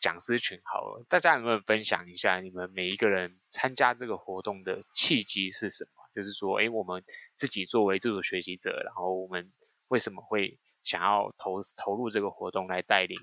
[0.00, 5.99] 讲师群，好了，大家有没有分享一下你们每一个人参加这个活动的契机是什么？
[6.14, 7.02] 就是说，哎，我们
[7.34, 9.52] 自己作为自主学习者，然后我们
[9.88, 13.16] 为什么会想要投投入这个活动来带领？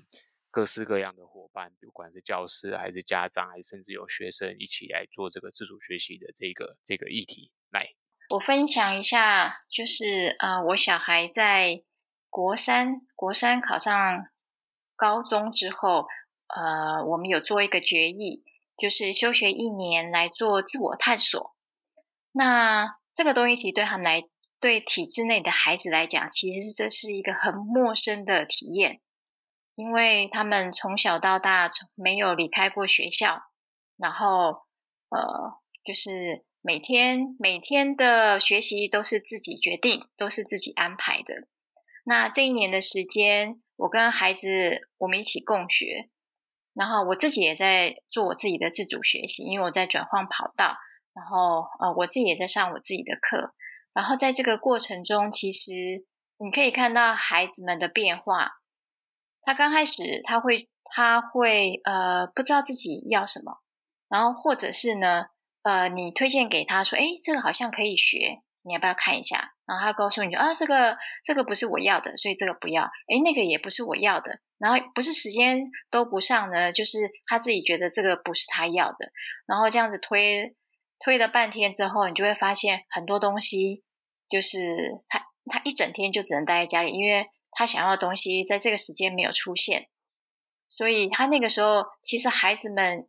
[0.50, 7.52] 各式各样的伙伴，不管是教师还是家长，还是甚至有学生一起来做这个自主学习的这个这个议题。
[7.70, 7.86] 来，
[8.30, 11.84] 我分享一下，就是呃，我小孩在
[12.30, 14.26] 国三国三考上
[14.96, 16.06] 高中之后，
[16.48, 18.42] 呃，我们有做一个决议，
[18.78, 21.54] 就是休学一年来做自我探索。
[22.32, 24.22] 那这个东西其实对他们来，
[24.60, 29.00] 对体制内的孩子来讲，其实这是一个很陌生的体验。
[29.74, 33.42] 因为他们从小到大从没有离开过学校，
[33.96, 34.66] 然后
[35.10, 41.46] 呃，就是每天每天的学习都是自己决定，都是自己安排的。
[42.04, 46.10] 那这一年的时间，我跟孩子我们一起共学，
[46.74, 50.76] 然后我自己也在做我自己的自主学习，因为我在转换跑道，
[51.14, 53.54] 然后呃，我自己也在上我自己的课。
[53.94, 55.70] 然后在这个过程中，其实
[56.38, 58.60] 你可以看到孩子们的变化。
[59.42, 63.60] 他刚开始，他会，他会，呃，不知道自己要什么，
[64.08, 65.26] 然后或者是呢，
[65.62, 69.54] 呃，你推荐给他说，哎，这个好像可以学，你要不要看一下？
[69.66, 79.10] 然后他告诉你，啊，这个，这个不是我要的，所以这个不要，哎，那个也不是我要的，然后不是时间都不上呢，就是他自己觉得这个不是他要的，
[79.46, 80.54] 然后这样子推，
[81.00, 83.84] 推了半天之后，你就会发现很多东西，
[84.28, 87.26] 就是他，他一整天就只能待在家里，因为。
[87.50, 89.88] 他想要的东西在这个时间没有出现，
[90.68, 93.08] 所以他那个时候其实孩子们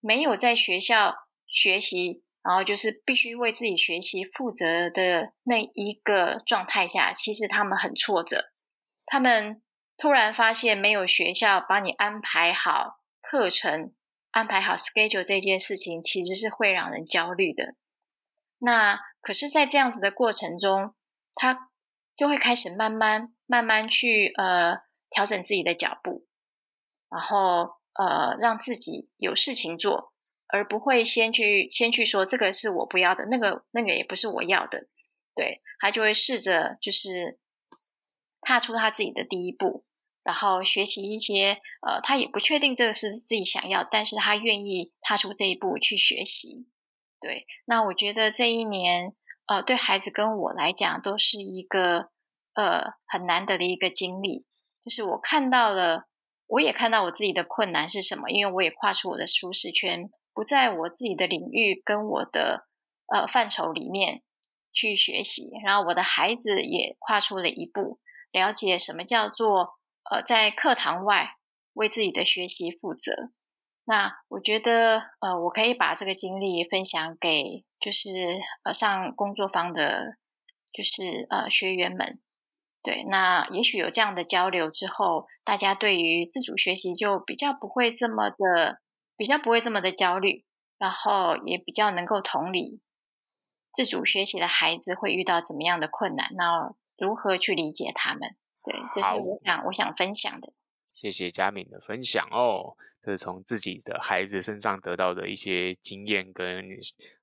[0.00, 1.14] 没有在学校
[1.46, 8.52] 学习，然后就是必须为自己学习负责的那一个状态下，其实他们很挫折。
[9.04, 9.60] 他们
[9.98, 13.92] 突然发现没有学校帮你安排好课程、
[14.30, 17.74] 安排好 schedule 这件事情，其实是会让人焦虑的。
[18.58, 20.94] 那可是，在这样子的过程中，
[21.34, 21.70] 他
[22.16, 23.34] 就会开始慢慢。
[23.50, 26.26] 慢慢去呃调整自己的脚步，
[27.08, 30.12] 然后呃让自己有事情做，
[30.48, 34.86] 而不会先去先去说这个是我不要的，那个那个也不是我要的，
[35.34, 37.38] 对，他就会试着就是
[38.42, 39.86] 踏出他自己的第一步，
[40.28, 46.66] 然后学习一些呃他也不确定这个是自己想要，但是他愿意踏出这一步去学习，
[47.18, 49.14] 对，那我觉得这一年
[49.46, 52.10] 呃，对孩子跟我来讲都是一个
[52.52, 54.44] 呃很难得的一个经历。
[54.84, 56.08] 就是我看到了，
[56.46, 62.66] 我也看到我自己的困难是什么，因为我也跨出我的舒适圈，不在我自己的领域跟我的
[63.06, 64.22] 呃范畴里面
[64.74, 65.50] 去学习。
[65.64, 67.98] 然后我的孩子也跨出了一步，
[68.30, 69.77] 了解什么叫做
[70.10, 71.36] 呃在课堂外
[71.74, 73.30] 为自己的学习负责。
[73.84, 80.18] 那我觉得，呃，我可以把这个经历分享给，就是呃上工作坊的，
[80.72, 82.20] 就是呃学员们。
[82.82, 88.80] 对，那也许有这样的交流之后，大家对于自主学习就比较不会这么的，
[89.16, 90.44] 比较不会这么的焦虑，
[90.78, 92.80] 然后也比较能够同理
[93.72, 98.36] 自主学习的孩子会遇到怎么样的困难，那如何去理解他们？
[98.68, 100.52] 对，这是我想我想分享的。
[100.92, 106.64] 谢谢佳敏的分享哦，这是从自己的孩子身上得到的一些经验跟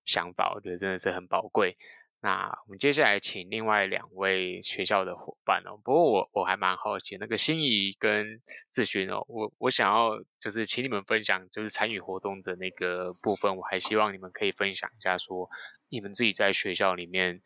[0.06, 1.76] 想法，我觉得真的是很宝贵。
[2.22, 15.48] 那我们接下来请另外两位学校的伙伴哦，不过我我还蛮好奇，那个心仪跟志勋哦，我我想要就是请你们分享，就是参与活动的那个部分，我还希望你们可以分享一下，说
[15.90, 17.40] 你们自己在学校里面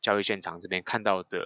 [0.00, 1.38] 教育现场这边看到的，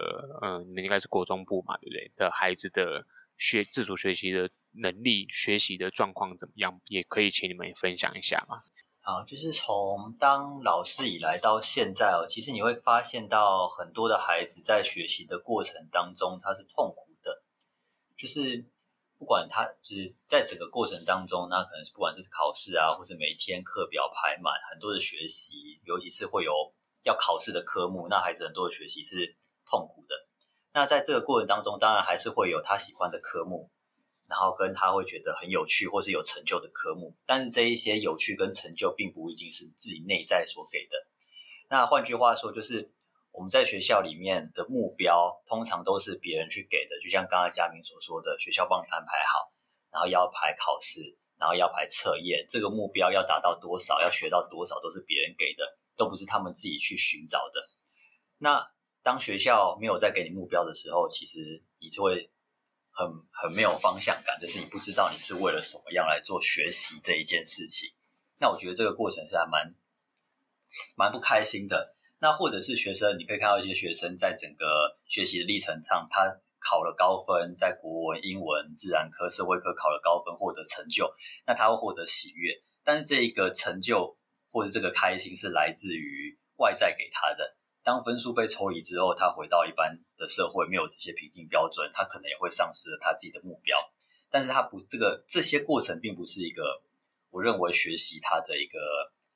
[0.43, 2.13] 嗯、呃，你们应该是国中部嘛，对不对？
[2.17, 3.07] 的孩子的。
[3.37, 6.81] 学自主学习的能力，学习的状况怎么样？
[6.85, 8.63] 也可以请你们分享一下吗？
[9.01, 17.43] 好，就是从当老师以来到现在哦，其实你会发现到很多的孩子在学习的过程当中，他是痛苦的。
[18.17, 18.65] 就是
[19.19, 26.53] 不管他就是在整个过程当中，那可能不管是考试啊，或者每天课表排满，很多的学习，尤其是会有
[27.05, 30.15] 要考试的科目，那孩子很多的学习是痛苦的。
[30.73, 33.71] 那在这个过程当中，当然还是会有他喜欢的科目，
[34.27, 37.15] 然后跟他会觉得很有趣或是有成就的科目。
[37.25, 40.97] 但是这一些有趣跟成就，并不一定是自己内在所给的。
[41.69, 42.91] 那换句话说，就是
[43.31, 46.99] 我们在学校里面的目标，通常都是别人去给的。
[47.01, 49.53] 就像刚刚佳敏所说的，学校帮你安排好，
[49.93, 51.01] 然后要排考试，
[51.39, 57.69] 然后要排测验，这个目标要达到多少，要学到多少，都是别人给的，都不是他们自己去寻找的。
[58.39, 58.67] 那
[59.03, 62.31] 当学校没有再给你目标的时候，其实你是会
[62.91, 67.93] 很很没有方向感，就是你不知道你是为了什么样来做学习这一件事情。
[68.39, 69.75] 那我觉得这个过程是还蛮
[70.97, 71.95] 蛮不开心的。
[72.21, 74.65] 那或者是学生，你可以看到一些学生在整个
[75.07, 76.25] 学习的历程上，他
[76.59, 81.13] 考了高分，在国文、英文、自然科、社会科考了高分，获得成就，
[81.47, 82.55] 那他会获得喜悦。
[82.83, 84.17] 但是这一个成就
[84.55, 87.57] 或者这个开心是来自于外在给他的。
[87.83, 93.77] 当分数被抽离之后，他回到一般的社会，没有这些评定标准，他可能也会丧失了他自己的目标。
[94.31, 96.81] 但是他不，这个这些过程并不是一个
[97.31, 98.79] 我认为学习他的一个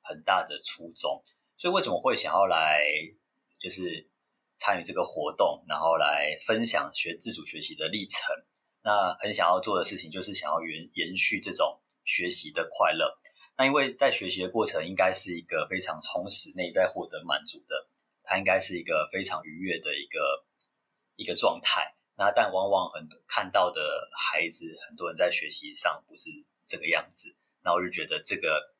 [0.01, 1.21] 很大的初衷。
[1.57, 2.81] 所以为什么会想要来
[3.59, 4.07] 就是
[4.55, 8.33] 参与这个活动，然后来分享学自主学习的历程？
[8.81, 13.19] 那很想要做的事情就是想要延延续这种学习的快乐。
[13.59, 17.89] 那因为在学习的过程应该是一个非常充实、内在获得满足的。
[18.23, 20.45] 它应该是一个非常愉悦的一个
[21.15, 26.29] 一个状态，那但往往很看到的孩子，很多人在学习上不是
[26.63, 28.71] 这个样子，那我就觉得这个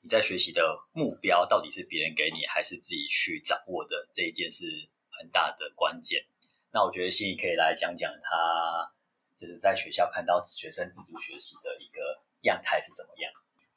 [0.00, 4.64] 你在学习的目标到底是别人给你，还是自己去掌握的这一件是
[5.10, 6.24] 很大的关键。
[6.70, 8.90] 那我觉得心怡可以来讲讲他
[9.36, 13.32] 就是在学校看到学生自主学习的一个样态是怎么样。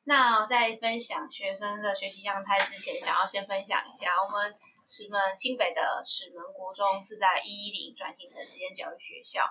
[0.06, 4.56] 那在分享学生的学习样态之前，想要先分享一下我们。
[4.88, 9.42] 石门新北的石门国中是在一一零转型成实验教育学校。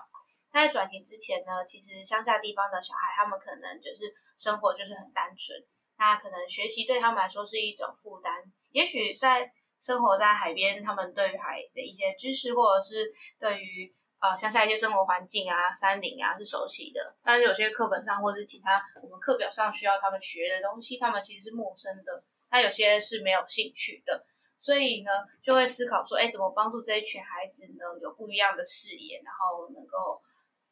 [0.53, 5.59] 那在转型之前呢，其实乡下地方的小孩，他们可能就是生活就是很单纯，
[5.97, 8.31] 那可能学习对他们来说是一种负担。
[8.71, 22.23] 也许在生活在海边，他们对于海的一些知识，或者是对于啊乡下一些生活环境啊、山林啊是熟悉的，但是有些课本上或者是其他我们课表上需要他们学的东西，他们其实是陌生的。
[22.49, 24.25] 他有些是没有兴趣的。
[24.61, 25.11] 所以呢，
[25.43, 30.19] 就会思考说，哎，怎么帮助这一群孩子呢，有不一样的视野，然后能够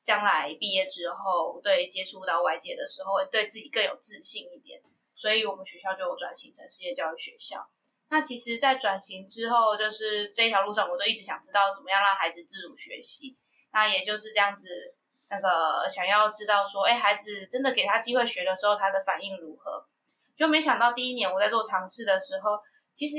[0.04, 4.82] 将来毕业之后，对接触到外界的时候，会对自己更有自信一点。
[5.16, 7.70] 所以我们学校就转型成世界教育学校。
[8.14, 13.36] 那其实，在转型之后，就是这一条路上，我都一直想知道怎么样让孩子自主学习。
[13.72, 14.68] 那也就是这样子，
[15.32, 19.84] 那个想要知道说，哎，孩子真的给他机会学的时候，他的反应如何？
[20.38, 22.60] 就没想到第一年我在做尝试的时候，
[22.94, 23.18] 其实。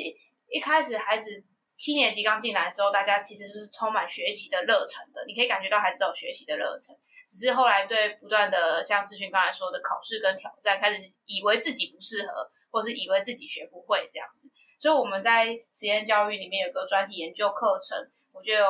[0.51, 1.43] 一开始孩子
[1.75, 6.95] 七年级刚进来的时候，大家其实是充满学习的热忱的，你可以感觉到孩子都有学习的热忱。
[7.29, 14.47] 只是后来对不断的像志勋刚才说的考试跟挑战，开始以为自己不适合，或是以为自己学不会这样子。
[14.79, 18.67] 所以我们在实验教育里面有个专题研究课程，我就有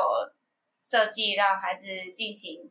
[0.87, 2.71] 设计让孩子进行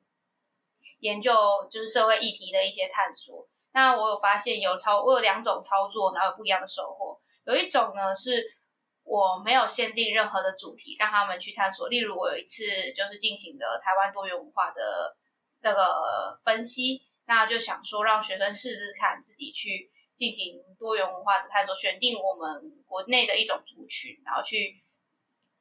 [1.00, 1.34] 研究，
[1.70, 3.48] 就是社会议题的一些探索。
[3.74, 7.20] 那我有发现有操，我有两种操作，然后有不一样的收获。
[7.46, 8.56] 有一种呢是
[9.04, 11.90] 我没有限定任何的主题，让他们去探索。
[11.90, 12.64] 例如我有一次
[12.94, 15.18] 就是进行的台湾多元文化的
[15.62, 24.84] 那个分析，那就想说让学生试试看自己去进行多元文化的探索，选定我们国内的一种族群，然后去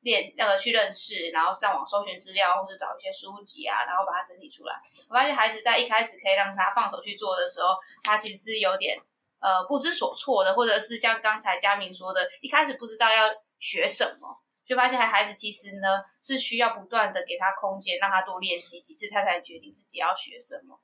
[0.01, 4.75] 练那个去认识，然后上网搜寻资料，或者找一些书籍啊，然后把它整理出来。
[5.09, 8.99] 我发现孩子在一开始可以让他放手去做的时候，他其实有点
[9.41, 20.81] 呃不知所措的，或者是像刚才佳明说的，一开始不知道要学什么，就发现孩子其实呢是需要不断的给他空间，让他多练习几次，他才决定自己要学什么。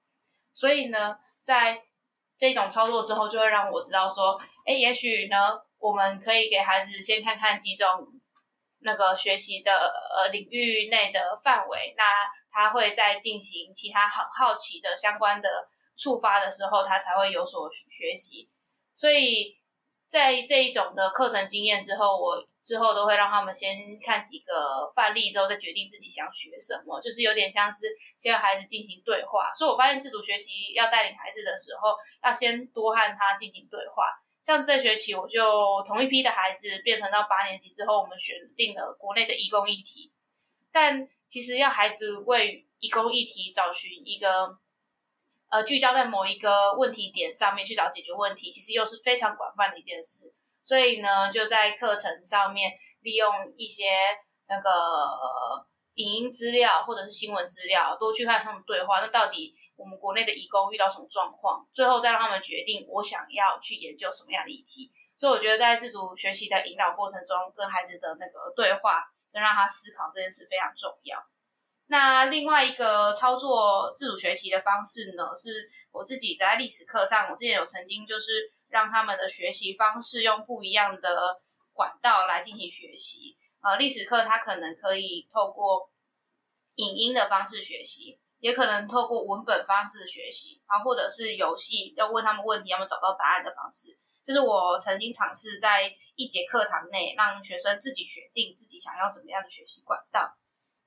[0.52, 1.82] 所以呢，在
[2.38, 7.86] 这种操作之后，就会让我知道说，哎，也许呢，我们可以给孩子先看看几种
[8.80, 12.04] 那个学习的呃领域内的范围，那。
[12.50, 15.48] 他会在进行其他很好奇的相关的
[15.96, 18.48] 触发的时候，他才会有所学习。
[18.96, 19.56] 所以
[20.08, 27.86] 在这一种的课程经验之后，我之后都会让他们先看几个范例，之后再决定自己想学什么，就是有点像是
[28.18, 29.54] 先和孩子进行对话。
[29.56, 34.12] 所以我发现自主学习要带领孩子的时候，要先多和他进行对话。
[34.44, 40.12] 像这学期我就同一批的孩子变成到八年级之后，我们选定了国内的移工议题，
[40.70, 41.08] 但。
[41.30, 44.56] 其实要孩子为移工议题找寻一个，
[45.50, 50.32] 呃，聚焦在某一个问题点上面去找解决问题，其实又是非常广泛的一件事。
[50.68, 53.84] 所以呢，就在课程上面利用一些
[54.48, 54.70] 那个
[55.94, 59.00] 影音资料或者是新闻资料，多去看他们对话。
[59.00, 61.66] 那到底我们国内的移工遇到什么状况？
[61.72, 64.92] 最后再让他们决定我想要去研究什么样的议题。
[65.16, 69.02] 所以我觉得在自主学习的引导过程中，跟孩子的那个对话。
[69.30, 71.18] 能让他思考这件事非常重要。
[71.90, 81.40] 那另外一个操作自主学习的方式呢，是我自己在历史课上，我之前有曾经就是让他们的学习方式用不一样的
[81.72, 83.36] 管道来进行学习。
[83.62, 85.90] 呃，历史课他可能可以透过
[86.74, 93.96] 影音的方式学习，也可能透过文本方式学习，啊，或者是游戏要问他们问题，要么找到答案的方式。
[94.26, 100.36] 就是我曾经尝试在一节课堂内让学生自己决定自己想要怎么样的学习管道。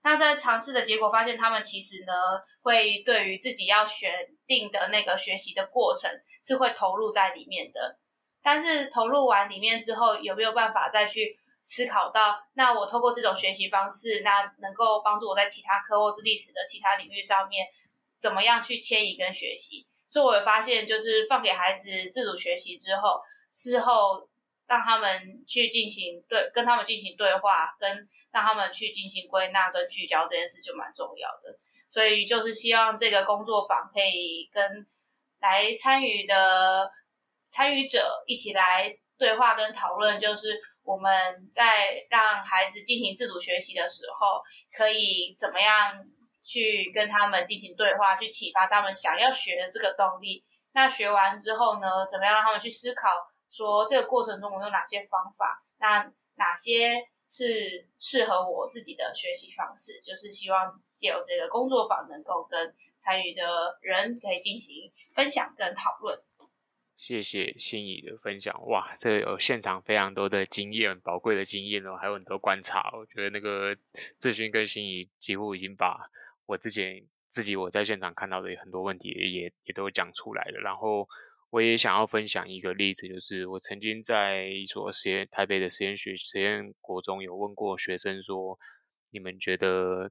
[0.04, 2.14] 那在尝试的结果发现，他们其实呢
[2.62, 4.12] 会对于自己要选
[4.48, 6.12] 定的那个学习的过程
[6.44, 8.00] 是会投入在里面的。
[8.42, 17.68] 但是投入完里面之后，有没有办法再去思考到，那我透过这种学习方式，那能够帮助我在其他科或是历史的其他领域上面，
[18.20, 19.86] 怎么样去迁移跟学习？
[20.10, 23.22] 所以我也发现，就是放给孩子自主学习之后。
[23.54, 24.30] 事后
[24.66, 31.58] 让他们去进行对，跟他们进行对话，跟让他们去进行归纳跟聚焦这件事就蛮重要的。
[31.90, 34.88] 所以就是希望这个工作坊可以跟
[35.40, 36.90] 来参与的
[37.50, 41.12] 参与者一起来对话跟讨论，就是我们
[41.54, 44.42] 在让孩子进行自主学习的时候，
[44.78, 45.94] 可以怎么样
[46.44, 50.44] 去跟他们进行对话，去启发他们想要学的这个动力。
[50.74, 53.10] 那学完之后呢，怎么样让他们去思考？
[53.52, 55.62] 说这个过程中我有哪些方法？
[55.78, 60.02] 那哪些是适合我自己的学习方式？
[60.02, 63.42] 就是希望借由这个工作坊，能够跟参与的
[63.82, 66.20] 人可以进行分享跟讨论。
[66.98, 72.92] 谢谢心怡的分享，哇，这有现场非常多的经验，宝贵的经验哦，还有很多观察。
[72.94, 73.74] 我觉得那个
[74.20, 76.12] 志勋跟心怡几乎已经把
[76.46, 81.08] 我之前自己我在现场看到的很多问题也也都讲出来了，然后。
[81.52, 88.58] 我也想要分享一个例子，就是我曾经在一所实验台北的实验学实验国中有问过学生说
[89.12, 90.10] ：“你们觉得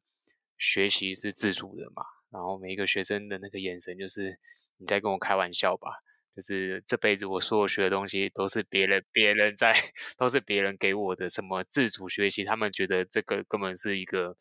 [0.59, 4.39] 学习是自主的吗？”然后每一个学生的那个眼神就是
[4.77, 5.89] 你在跟我开玩笑吧？
[6.37, 9.73] 就是这辈子我所有学的东西都是别人别人在
[10.19, 12.45] 都是别人给我的，什么自主学习？
[12.45, 14.37] 他们觉得这个根本是一个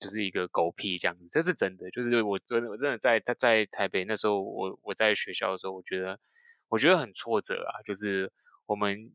[0.00, 1.88] 就是一个狗屁这样子，这是真的。
[1.92, 6.18] 就是我真的我真的在他在台北那时候，我我在学校的时候，我觉得。
[6.70, 8.32] 我觉得很挫折啊，就是
[8.64, 9.12] 我们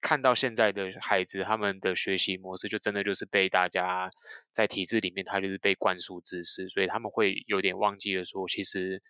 [0.00, 4.08] 看到现在的孩子，他们的学习模式就真的就是被大家
[4.52, 9.02] 在体制里面，他就是被灌输知识，所以他们会有点忘记了说，其实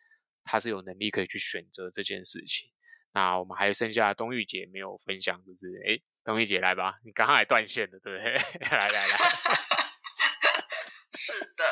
[0.43, 2.70] 他是有能力可以去选择这件事情。
[3.14, 8.32] 那我们还剩下东玉姐没有分享，就是哎，东玉姐来吧，你刚刚还断线了，对不对？
[8.70, 9.16] 来来来，
[11.16, 11.64] 是的，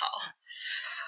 [0.00, 0.06] 好，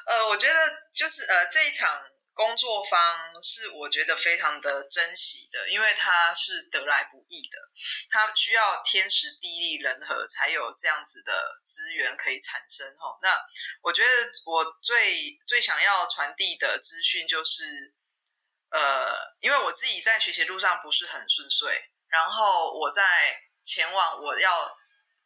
[0.07, 0.55] 呃，我觉得
[0.95, 2.14] 就是呃这一场。
[2.35, 3.01] 工作坊
[3.41, 7.57] 是我觉得非常的珍惜的，因为它是得来不易的，
[8.11, 12.85] 它需要天时地利人和才有这样子的资源可以产生。
[12.97, 13.41] 哈，那
[13.83, 14.11] 我觉得
[14.45, 17.95] 我最最想要传递的资讯就是，
[18.71, 24.77] 呃，因为我自己在学习路上不是很顺遂，然后我在前往我要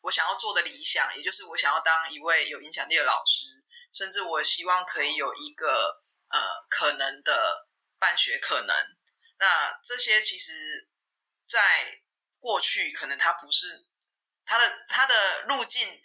[0.03, 3.47] 我想要做的理想，也就是我想要当一位有影响力的老师，
[3.95, 6.03] 甚至我希望可以有一个。
[6.31, 7.69] 呃，可能的
[7.99, 8.77] 办学可能，
[9.39, 10.91] 那这些其实，
[11.47, 12.03] 在
[12.39, 13.87] 过去可能它不是
[14.45, 16.03] 它的它的路径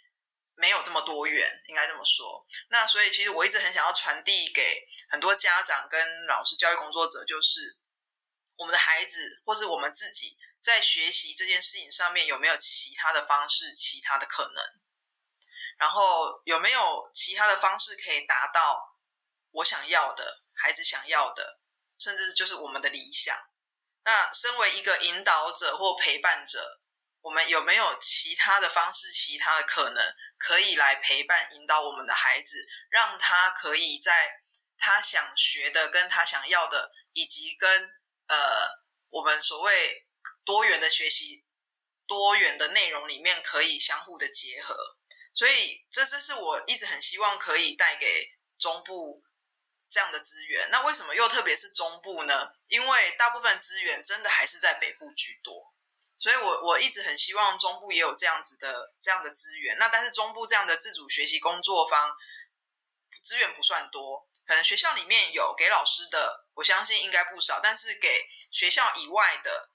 [0.56, 2.48] 没有这么多元，应该这么说。
[2.70, 7.78] 那所以其实我一直很想要传递给很多家长跟老师、教育工作者，就是
[8.56, 14.80] 我们的孩子或是我们自己在学习这件事情上面有没有其他的方式、其他的可能，
[15.78, 18.93] 然后有没有其他的方式可以达到。
[19.54, 21.60] 我想要的，孩子想要的，
[21.98, 23.38] 甚至就是我们的理想。
[24.04, 26.80] 那身为一个引导者或陪伴者，
[27.22, 34.42] 我们有没有其他的方式、其他的可能，可以来陪伴、引导我们的孩子，让他可以在
[34.78, 37.84] 他想学的、跟他想要的，以及跟
[38.28, 38.38] 呃
[39.10, 40.08] 我们所谓
[40.44, 41.46] 多元的学习、
[42.08, 44.76] 多元的内容里面，可以相互的结合。
[45.34, 49.23] 所以，这这是我一直很希望可以带给中部。
[49.94, 52.50] 这样的资源，那为什么又特别是中部呢？
[52.68, 55.72] 因为大部分资源真的还是在北部居多，
[56.18, 59.78] 所以我我一直很希望中部也有这样子的这样的资源。
[59.78, 62.12] 那但是中部这样的自主学习工作坊
[63.22, 69.70] 资源不算多，可能学校里面有给老师的，我相信应该不少，但是给学校以外的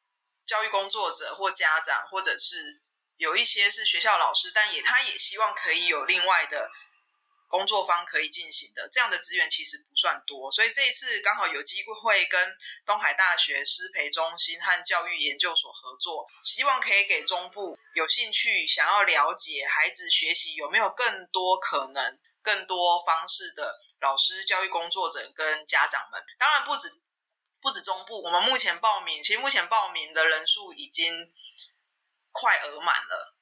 [0.45, 2.83] 教育工作者或家长，或者是
[3.19, 6.69] 有一些是学校老师，但也他也希望可以有另外的。
[7.49, 26.23] 工作方可以进行的这样的资源其实不算多，所以这一次刚好有机会跟东海大学师培中心和教育研究所合作，希望可以给中部有兴趣想要了解孩子学习有没有更多可能、更多方式的老师、教育工作者跟家长们。
[26.39, 27.03] 当然不止
[27.63, 31.33] 不止中部，我们目前报名，其实目前报名的人数已经
[32.31, 33.35] 快额满了。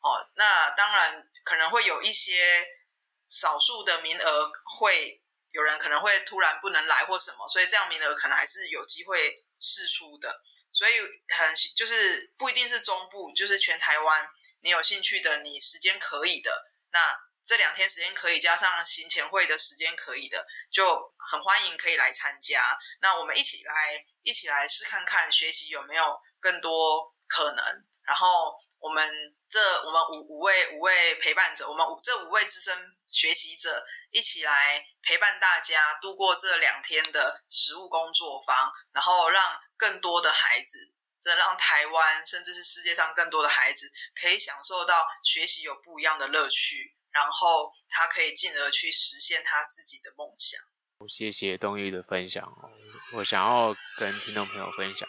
[0.00, 2.83] 哦，那当然可能会有一些。
[3.28, 10.42] 少数的名额会有人可能会突然不能来或什么，所以这样名额可能还是有机会试出的。
[10.72, 14.28] 所以很就是不一定是中部，就是全台湾，
[14.62, 16.50] 你有兴趣的，你时间可以的，
[16.90, 22.76] 那这两天时间可以加上行前会的时间可以的，就很欢迎可以来参加。
[23.00, 27.84] 那我们一起来一起来试看看学习有没有更多可能。
[28.04, 29.08] 然后我们
[29.48, 32.94] 这我们五五位五位陪伴者，我们五这五位资深。
[33.06, 39.40] 学习者一起来陪伴大家度过这两天的实务工作坊，然后让
[39.76, 50.60] 更多的孩子，这让台湾甚至是世界上更多的孩子可以享受到学习有不一样的乐趣，然后他可以进而去实现他自己的梦想。
[51.08, 52.68] 谢谢东玉的分享哦，
[53.12, 55.08] 我想要跟听众朋友分享，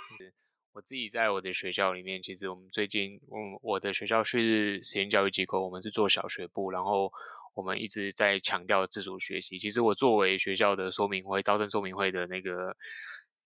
[0.75, 7.11] 我自己在我的学校里面，其实我们最近，我我的学校是实验教育机构，我们是做小学部，然后。
[7.55, 9.57] 我们一直在强调自主学习。
[9.57, 12.75] 其实我作为学校的说明会、招生说明会的那个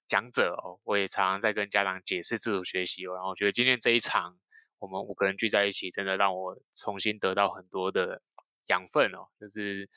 [0.07, 3.13] 讲者哦，我也常常在跟家长解释自主学习哦。
[3.13, 4.35] 然后我觉得今天这一场，
[4.79, 8.23] 我们五个人聚在一起，真的让我重新得到很多的
[8.69, 9.27] 养分哦。
[9.39, 9.87] 就是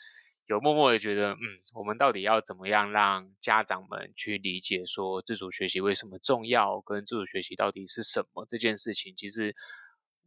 [0.53, 1.41] 有默默的觉得，嗯，
[1.75, 9.15] 我们到底要怎么样让家长们去理解说自主学习为什么重要，跟自主学习到底是什么这件事情？
[9.17, 9.55] 其实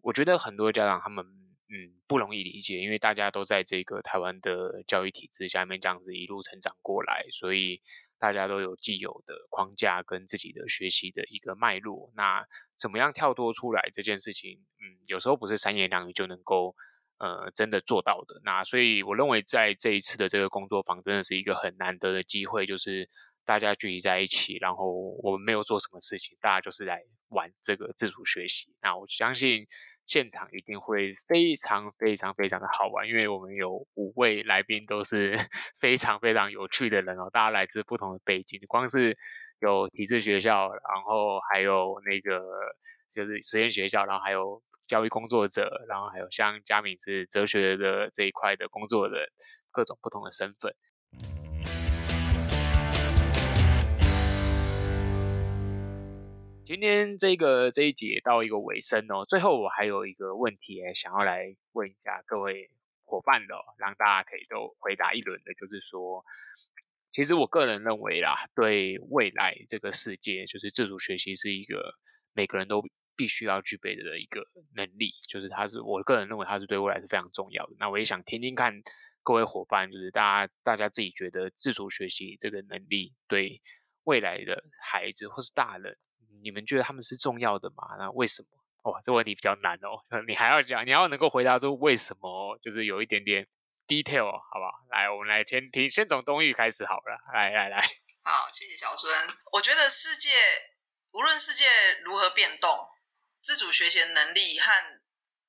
[0.02, 1.26] 我觉得很多家长他们。
[1.68, 7.82] 嗯，不容易理解，因为大家都在这个台湾的教育体制下面这样子一路成长过来，所以
[8.20, 12.12] 大家都有既有的框架跟自己的学习的一个脉络。
[12.16, 12.46] 那
[12.78, 16.76] 怎么样跳脱出来这件事情，嗯，有时候不是三言两语就能够
[17.20, 18.40] 呃真的做到的。
[18.44, 23.10] 那所以我认为在这一次的这个工作坊真的是一个很难得的机会，就是
[23.46, 24.92] 大家聚集在一起，然后
[25.24, 28.76] 我们没有做什么事情，大家就是来玩这个自主学习。
[28.82, 29.66] 那我相信。
[30.08, 35.36] 现场一定会非常非常非常的好玩，因为我们有五位来宾都是
[35.82, 39.18] 非常非常有趣的人哦，大家来自不同的背景，光是
[39.62, 42.40] 有体制学校，然后还有那个
[43.10, 49.28] 就是实验学校，然后还有教育工作者，然后还有像佳敏是哲学的这一块的工作人，
[49.72, 50.76] 各种不同的身份。
[56.64, 62.72] 今天这个这一节到一个尾声哦，最后我还有一个问题想要来问一下各位
[63.04, 66.26] 伙伴的，让大家可以都回答一轮的，就是说，
[67.12, 71.94] 其实我个人认为啦，对未来这个世界，就是自主学习是一个
[72.34, 72.84] 每个人都
[73.16, 74.42] 必须要具备的一个
[74.76, 77.74] 能力，就是它是我个人认为它是对未来是非常重要的。
[77.80, 78.74] 那我也想听听看
[79.24, 83.62] 各位伙伴，就是大家大家自己觉得自主学习这个能力对
[84.04, 85.98] 未来的孩子或是大人，
[86.44, 87.96] 你们觉得他们是重要的吗？
[87.98, 88.92] 那为什么？
[88.92, 93.48] 哇，这问题比较难哦， 你还要讲，你要能够回答出为什么，就是有一点点。
[93.88, 94.82] detail 好不好？
[94.90, 97.22] 来，我们来先听，先从东玉开始好了。
[97.32, 97.78] 来来来，
[98.24, 99.14] 好，谢谢小孙。
[99.54, 100.32] 我觉得世界
[101.14, 101.66] 无论世界
[102.04, 102.68] 如何变动，
[103.46, 105.00] 自主学习能力和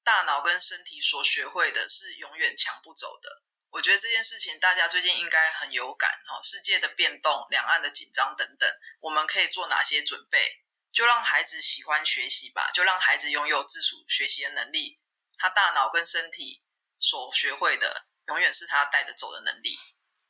[0.04, 3.42] 大脑跟身体所学会的是永远抢不走的。
[3.70, 6.38] 我觉得这件事情大家最近应该很有感哈。
[6.42, 8.68] 世界的变动、两岸的紧张等等，
[9.00, 10.62] 我们可以做哪些准备？
[10.92, 15.00] 就让孩子喜欢学习吧，就让孩子拥有自主学习的能力，
[15.38, 16.60] 他大脑跟身体
[16.98, 18.08] 所学会的。
[18.28, 19.74] 永远是他带着走的能力。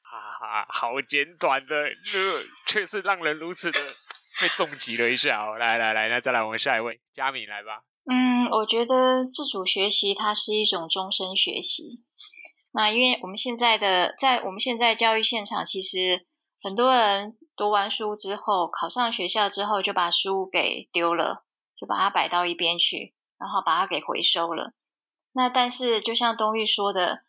[0.02, 1.74] 哈啊，好简短的，
[2.68, 3.96] 却是让人如此的
[4.40, 5.56] 被重击了一下哦。
[5.58, 7.82] 来来来，那再来我们下一位佳敏来吧。
[8.10, 12.02] 嗯，我觉得自主学习它是一种终身学习。
[12.72, 16.26] 那因为我们现在的在我们现在教育现场，其实
[16.62, 21.44] 很多人读完书之后，考上学校之后就把书给丢了，
[21.78, 24.72] 就把它摆到一边去，然后把它给回收了。
[25.32, 27.24] 那但是就像东玉说的。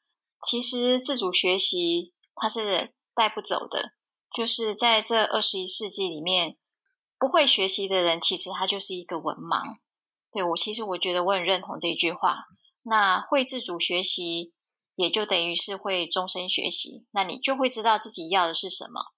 [0.45, 3.93] 其实自主学习它是带不走的，
[4.35, 6.57] 就是在这二十一世纪里面，
[7.20, 9.78] 不会学习的人其实他就是一个文盲。
[10.32, 12.45] 对，我其实我觉得我很认同这一句话。
[12.84, 14.53] 那会自主学习，
[14.95, 17.05] 也就等于是会终身学习。
[17.11, 19.13] 那你就会知道自己要的是什么。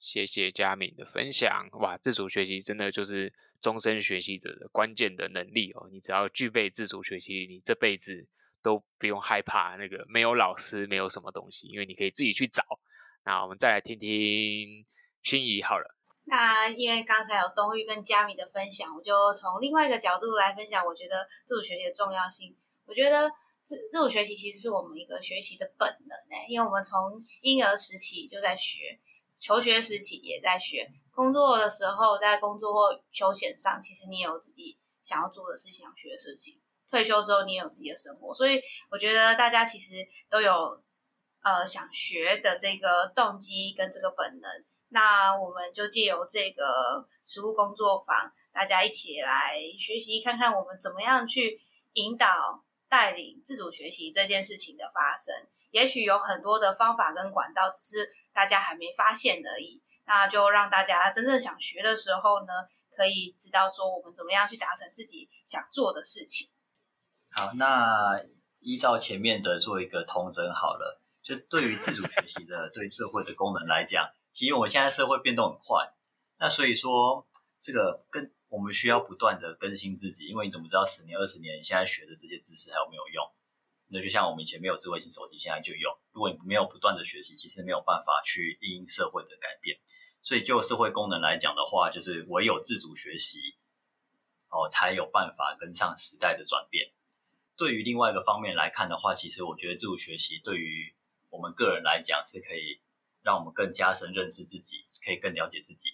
[0.00, 1.68] 谢谢佳敏的分享。
[1.80, 5.88] 哇，自主学习真的就是终身学习者的关键的能力哦。
[5.90, 8.28] 你只要具备自主学习，你这辈子。
[8.60, 12.64] 都不用害怕那个没有老师，没有什么东西，因为你可以自己去找。
[13.24, 14.84] 那我们再来听听
[15.22, 15.96] 心怡好了。
[16.28, 20.84] 那因为刚才有东玉跟佳米的分享，我就从另外一个角度来分享。
[20.84, 22.54] 我觉得自主学习的重要性。
[22.86, 23.30] 我觉得
[23.64, 28.98] 自自主学习其实是我们一个学习的本能诶，因为我们从婴儿时期就在学，
[29.40, 36.60] 求学时期也在学，工作的时候在工作或休闲上，其实你也有自己想要做的事情，想学的事情。
[36.90, 38.60] 退休之后，你也有自己的生活，所以
[38.90, 40.82] 我觉得大家其实都有
[41.42, 44.50] 呃想学的这个动机跟这个本能。
[44.90, 51.60] 那我们就借由这个实务工作坊，大家一起来学习，看看我们怎么样去
[51.92, 55.34] 引导、带领自主学习这件事情的发生。
[55.70, 59.82] 也许有很多的方法跟管道，只是大家还没发现而已。
[60.06, 62.52] 那就让大家真正想学的时候呢，
[62.96, 66.48] 可以知道说我们怎么样去达成自己想做的事情。
[67.30, 68.18] 好，那
[68.60, 70.98] 依照前面的做一个统整好了。
[71.22, 74.08] 就对于自主学习的对社会的功能来讲，
[74.38, 75.92] 其实我们现在社会变动很快，
[76.38, 77.26] 那所以说
[77.58, 83.26] 这个跟我们需要不断的更新自己，因为你怎么知道十年、二十年你现在学的这些知识还有没有用？
[83.88, 85.90] 那就像我们以前没有智慧型手机，现在就有。
[86.12, 89.76] 如果你没有不断的学习，其实没有办法去因应社会的改变。
[90.22, 93.40] 所以就社会功能来讲的话，就是唯有自主学习
[94.50, 96.92] 哦，才有办法跟上时代的转变。
[97.56, 100.94] 对于另外一个方面来看的话，其实我觉得自主学习对于
[101.28, 102.80] 我们个人来讲是可以
[103.28, 105.90] 让我们更加深认识自己，可以更了解自己，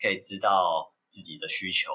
[0.00, 1.92] 可以知道自己的需求，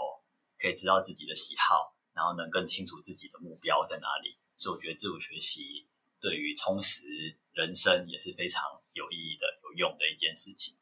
[0.60, 4.38] 可以知道自己的喜好，然后能更清楚自己的目标在哪里。
[4.56, 5.88] 所以我觉得自主学习
[6.22, 7.08] 对于充实
[7.54, 8.62] 人生也是非常
[8.94, 10.76] 有意义的、有用的一件事情。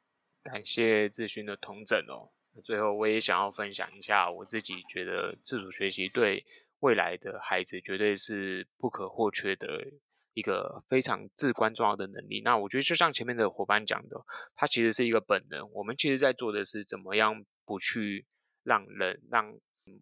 [0.43, 2.34] 感谢志勋的同整哦。
[2.62, 6.45] 最后我也想要分享一下我自己觉得自主学习对。
[6.80, 9.88] 未来的孩子绝对是不可或缺的
[10.34, 12.42] 一个非常至关重要的能力。
[12.42, 14.26] 那我觉得就像前面的伙伴讲的，
[14.56, 15.70] 它其实是一个本能。
[15.72, 18.26] 我们其实在做的是怎么样不去
[18.64, 19.58] 让人让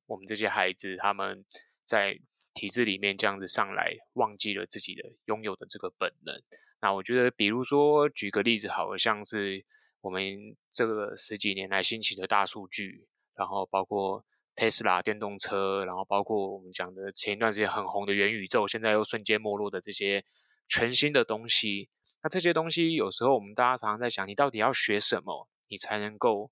[0.05, 1.45] 我们这些孩子他们
[1.83, 2.19] 在
[2.53, 6.35] 体制里面这样子上来，忘记了自己的拥有的这个本能。
[6.81, 9.65] 那我觉得，比如说举个例子，好像是
[10.01, 14.25] 我们这个十几年来兴起的大数据，然后包括。
[14.53, 20.23] 特斯拉电动车，然后包括我们讲的前一段时间很红的元宇宙，现在又瞬间没落的这些
[20.67, 21.89] 全新的东西。
[22.21, 26.51] 那这些东西有时候我们大家常常在想，你到底要学什么，你才能够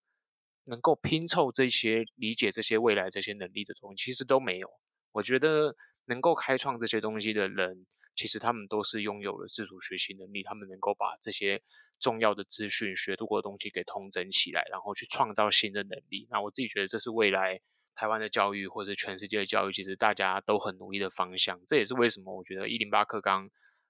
[0.64, 4.70] 能够拼凑这些理解这些未来这些能力的东西，其实都没有。
[5.12, 5.76] 我觉得
[6.06, 7.86] 能够开创这些东西的人，
[8.16, 11.62] 其实他们都是拥有了自主学习能力，他们能够把这些
[12.00, 16.28] 重要的资讯、学过的东西给通整起来，然后去创造新的能力。
[16.32, 17.60] 那我自己觉得这是未来。
[18.00, 21.60] 台湾的教育或者全世界的教育，其实大家都很努力的方向。
[21.68, 23.50] 这也是为什么我觉得一零八课纲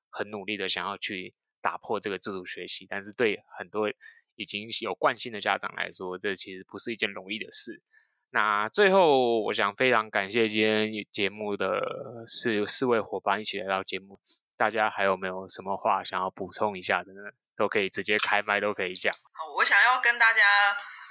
[0.09, 3.87] 很努力的想要去打破这个自主学习，但是对很多
[4.33, 7.83] 已经有惯性的家长来说，这其实不是一件容易的事。
[8.31, 14.19] 那最后，我想非常感谢今天节目的四四位伙伴一起来到节目，
[14.57, 17.21] 大家还有没有什么话想要补充一下的呢？
[17.55, 19.13] 都可以直接开麦，都可以讲。
[19.33, 20.39] 好，我想要跟大家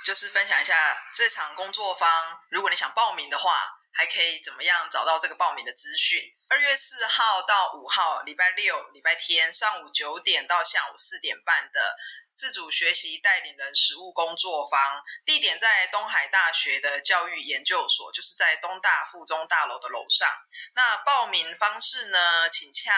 [0.05, 6.21] 就是分享一下这场工作坊，如果你想报名的话，还可以怎么样找到这个报名的资讯？
[6.49, 11.97] 二月四号到五号，礼拜六、礼拜天上午九点到下午四点半的。
[12.35, 20.29] 自主学习带领人实务工作坊，地点在东海大学的教育研究所，就是在东大附中大楼的楼上。
[20.77, 22.49] 那报名方式呢？
[22.49, 22.93] 请洽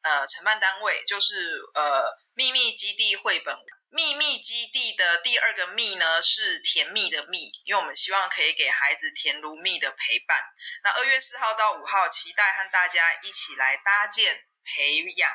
[0.00, 3.54] 呃承办单位，就是呃秘密基地绘本。
[3.90, 10.38] 秘密基地的第二个秘呢是甜蜜的蜜，因为我们希望可以给孩子甜如蜜的陪伴。
[10.84, 15.28] 那二月四号到五号，期待和大家一起来搭建培养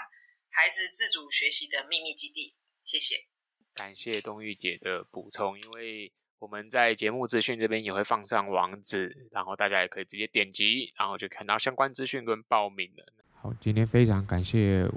[0.50, 2.56] 孩子自主学习的秘密基地。
[2.86, 3.26] 谢谢。
[3.74, 13.12] 感谢冬玉姐的补充，因为我们在节目资讯这边也会放上网址，然后大家也可以直接点击，然后就看到相关资讯跟报名了。
[13.42, 14.88] 好，今天非常感谢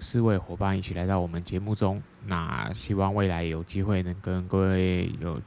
[0.00, 2.02] 四位伙伴一起来到我们节目中。
[2.26, 5.40] 那希望未来有机会能跟各位有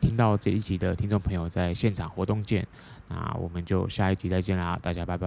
[0.00, 2.66] 听到这一集的听众朋友在现场活动见。
[3.08, 5.26] 那我们就下一集再见啦大家拜拜。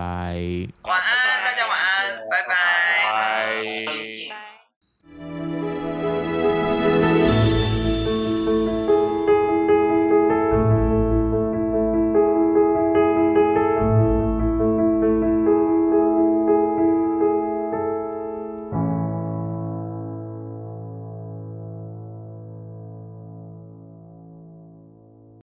[0.83, 2.57] 晚安大家晚安拜拜。
[3.05, 4.56] 拜拜。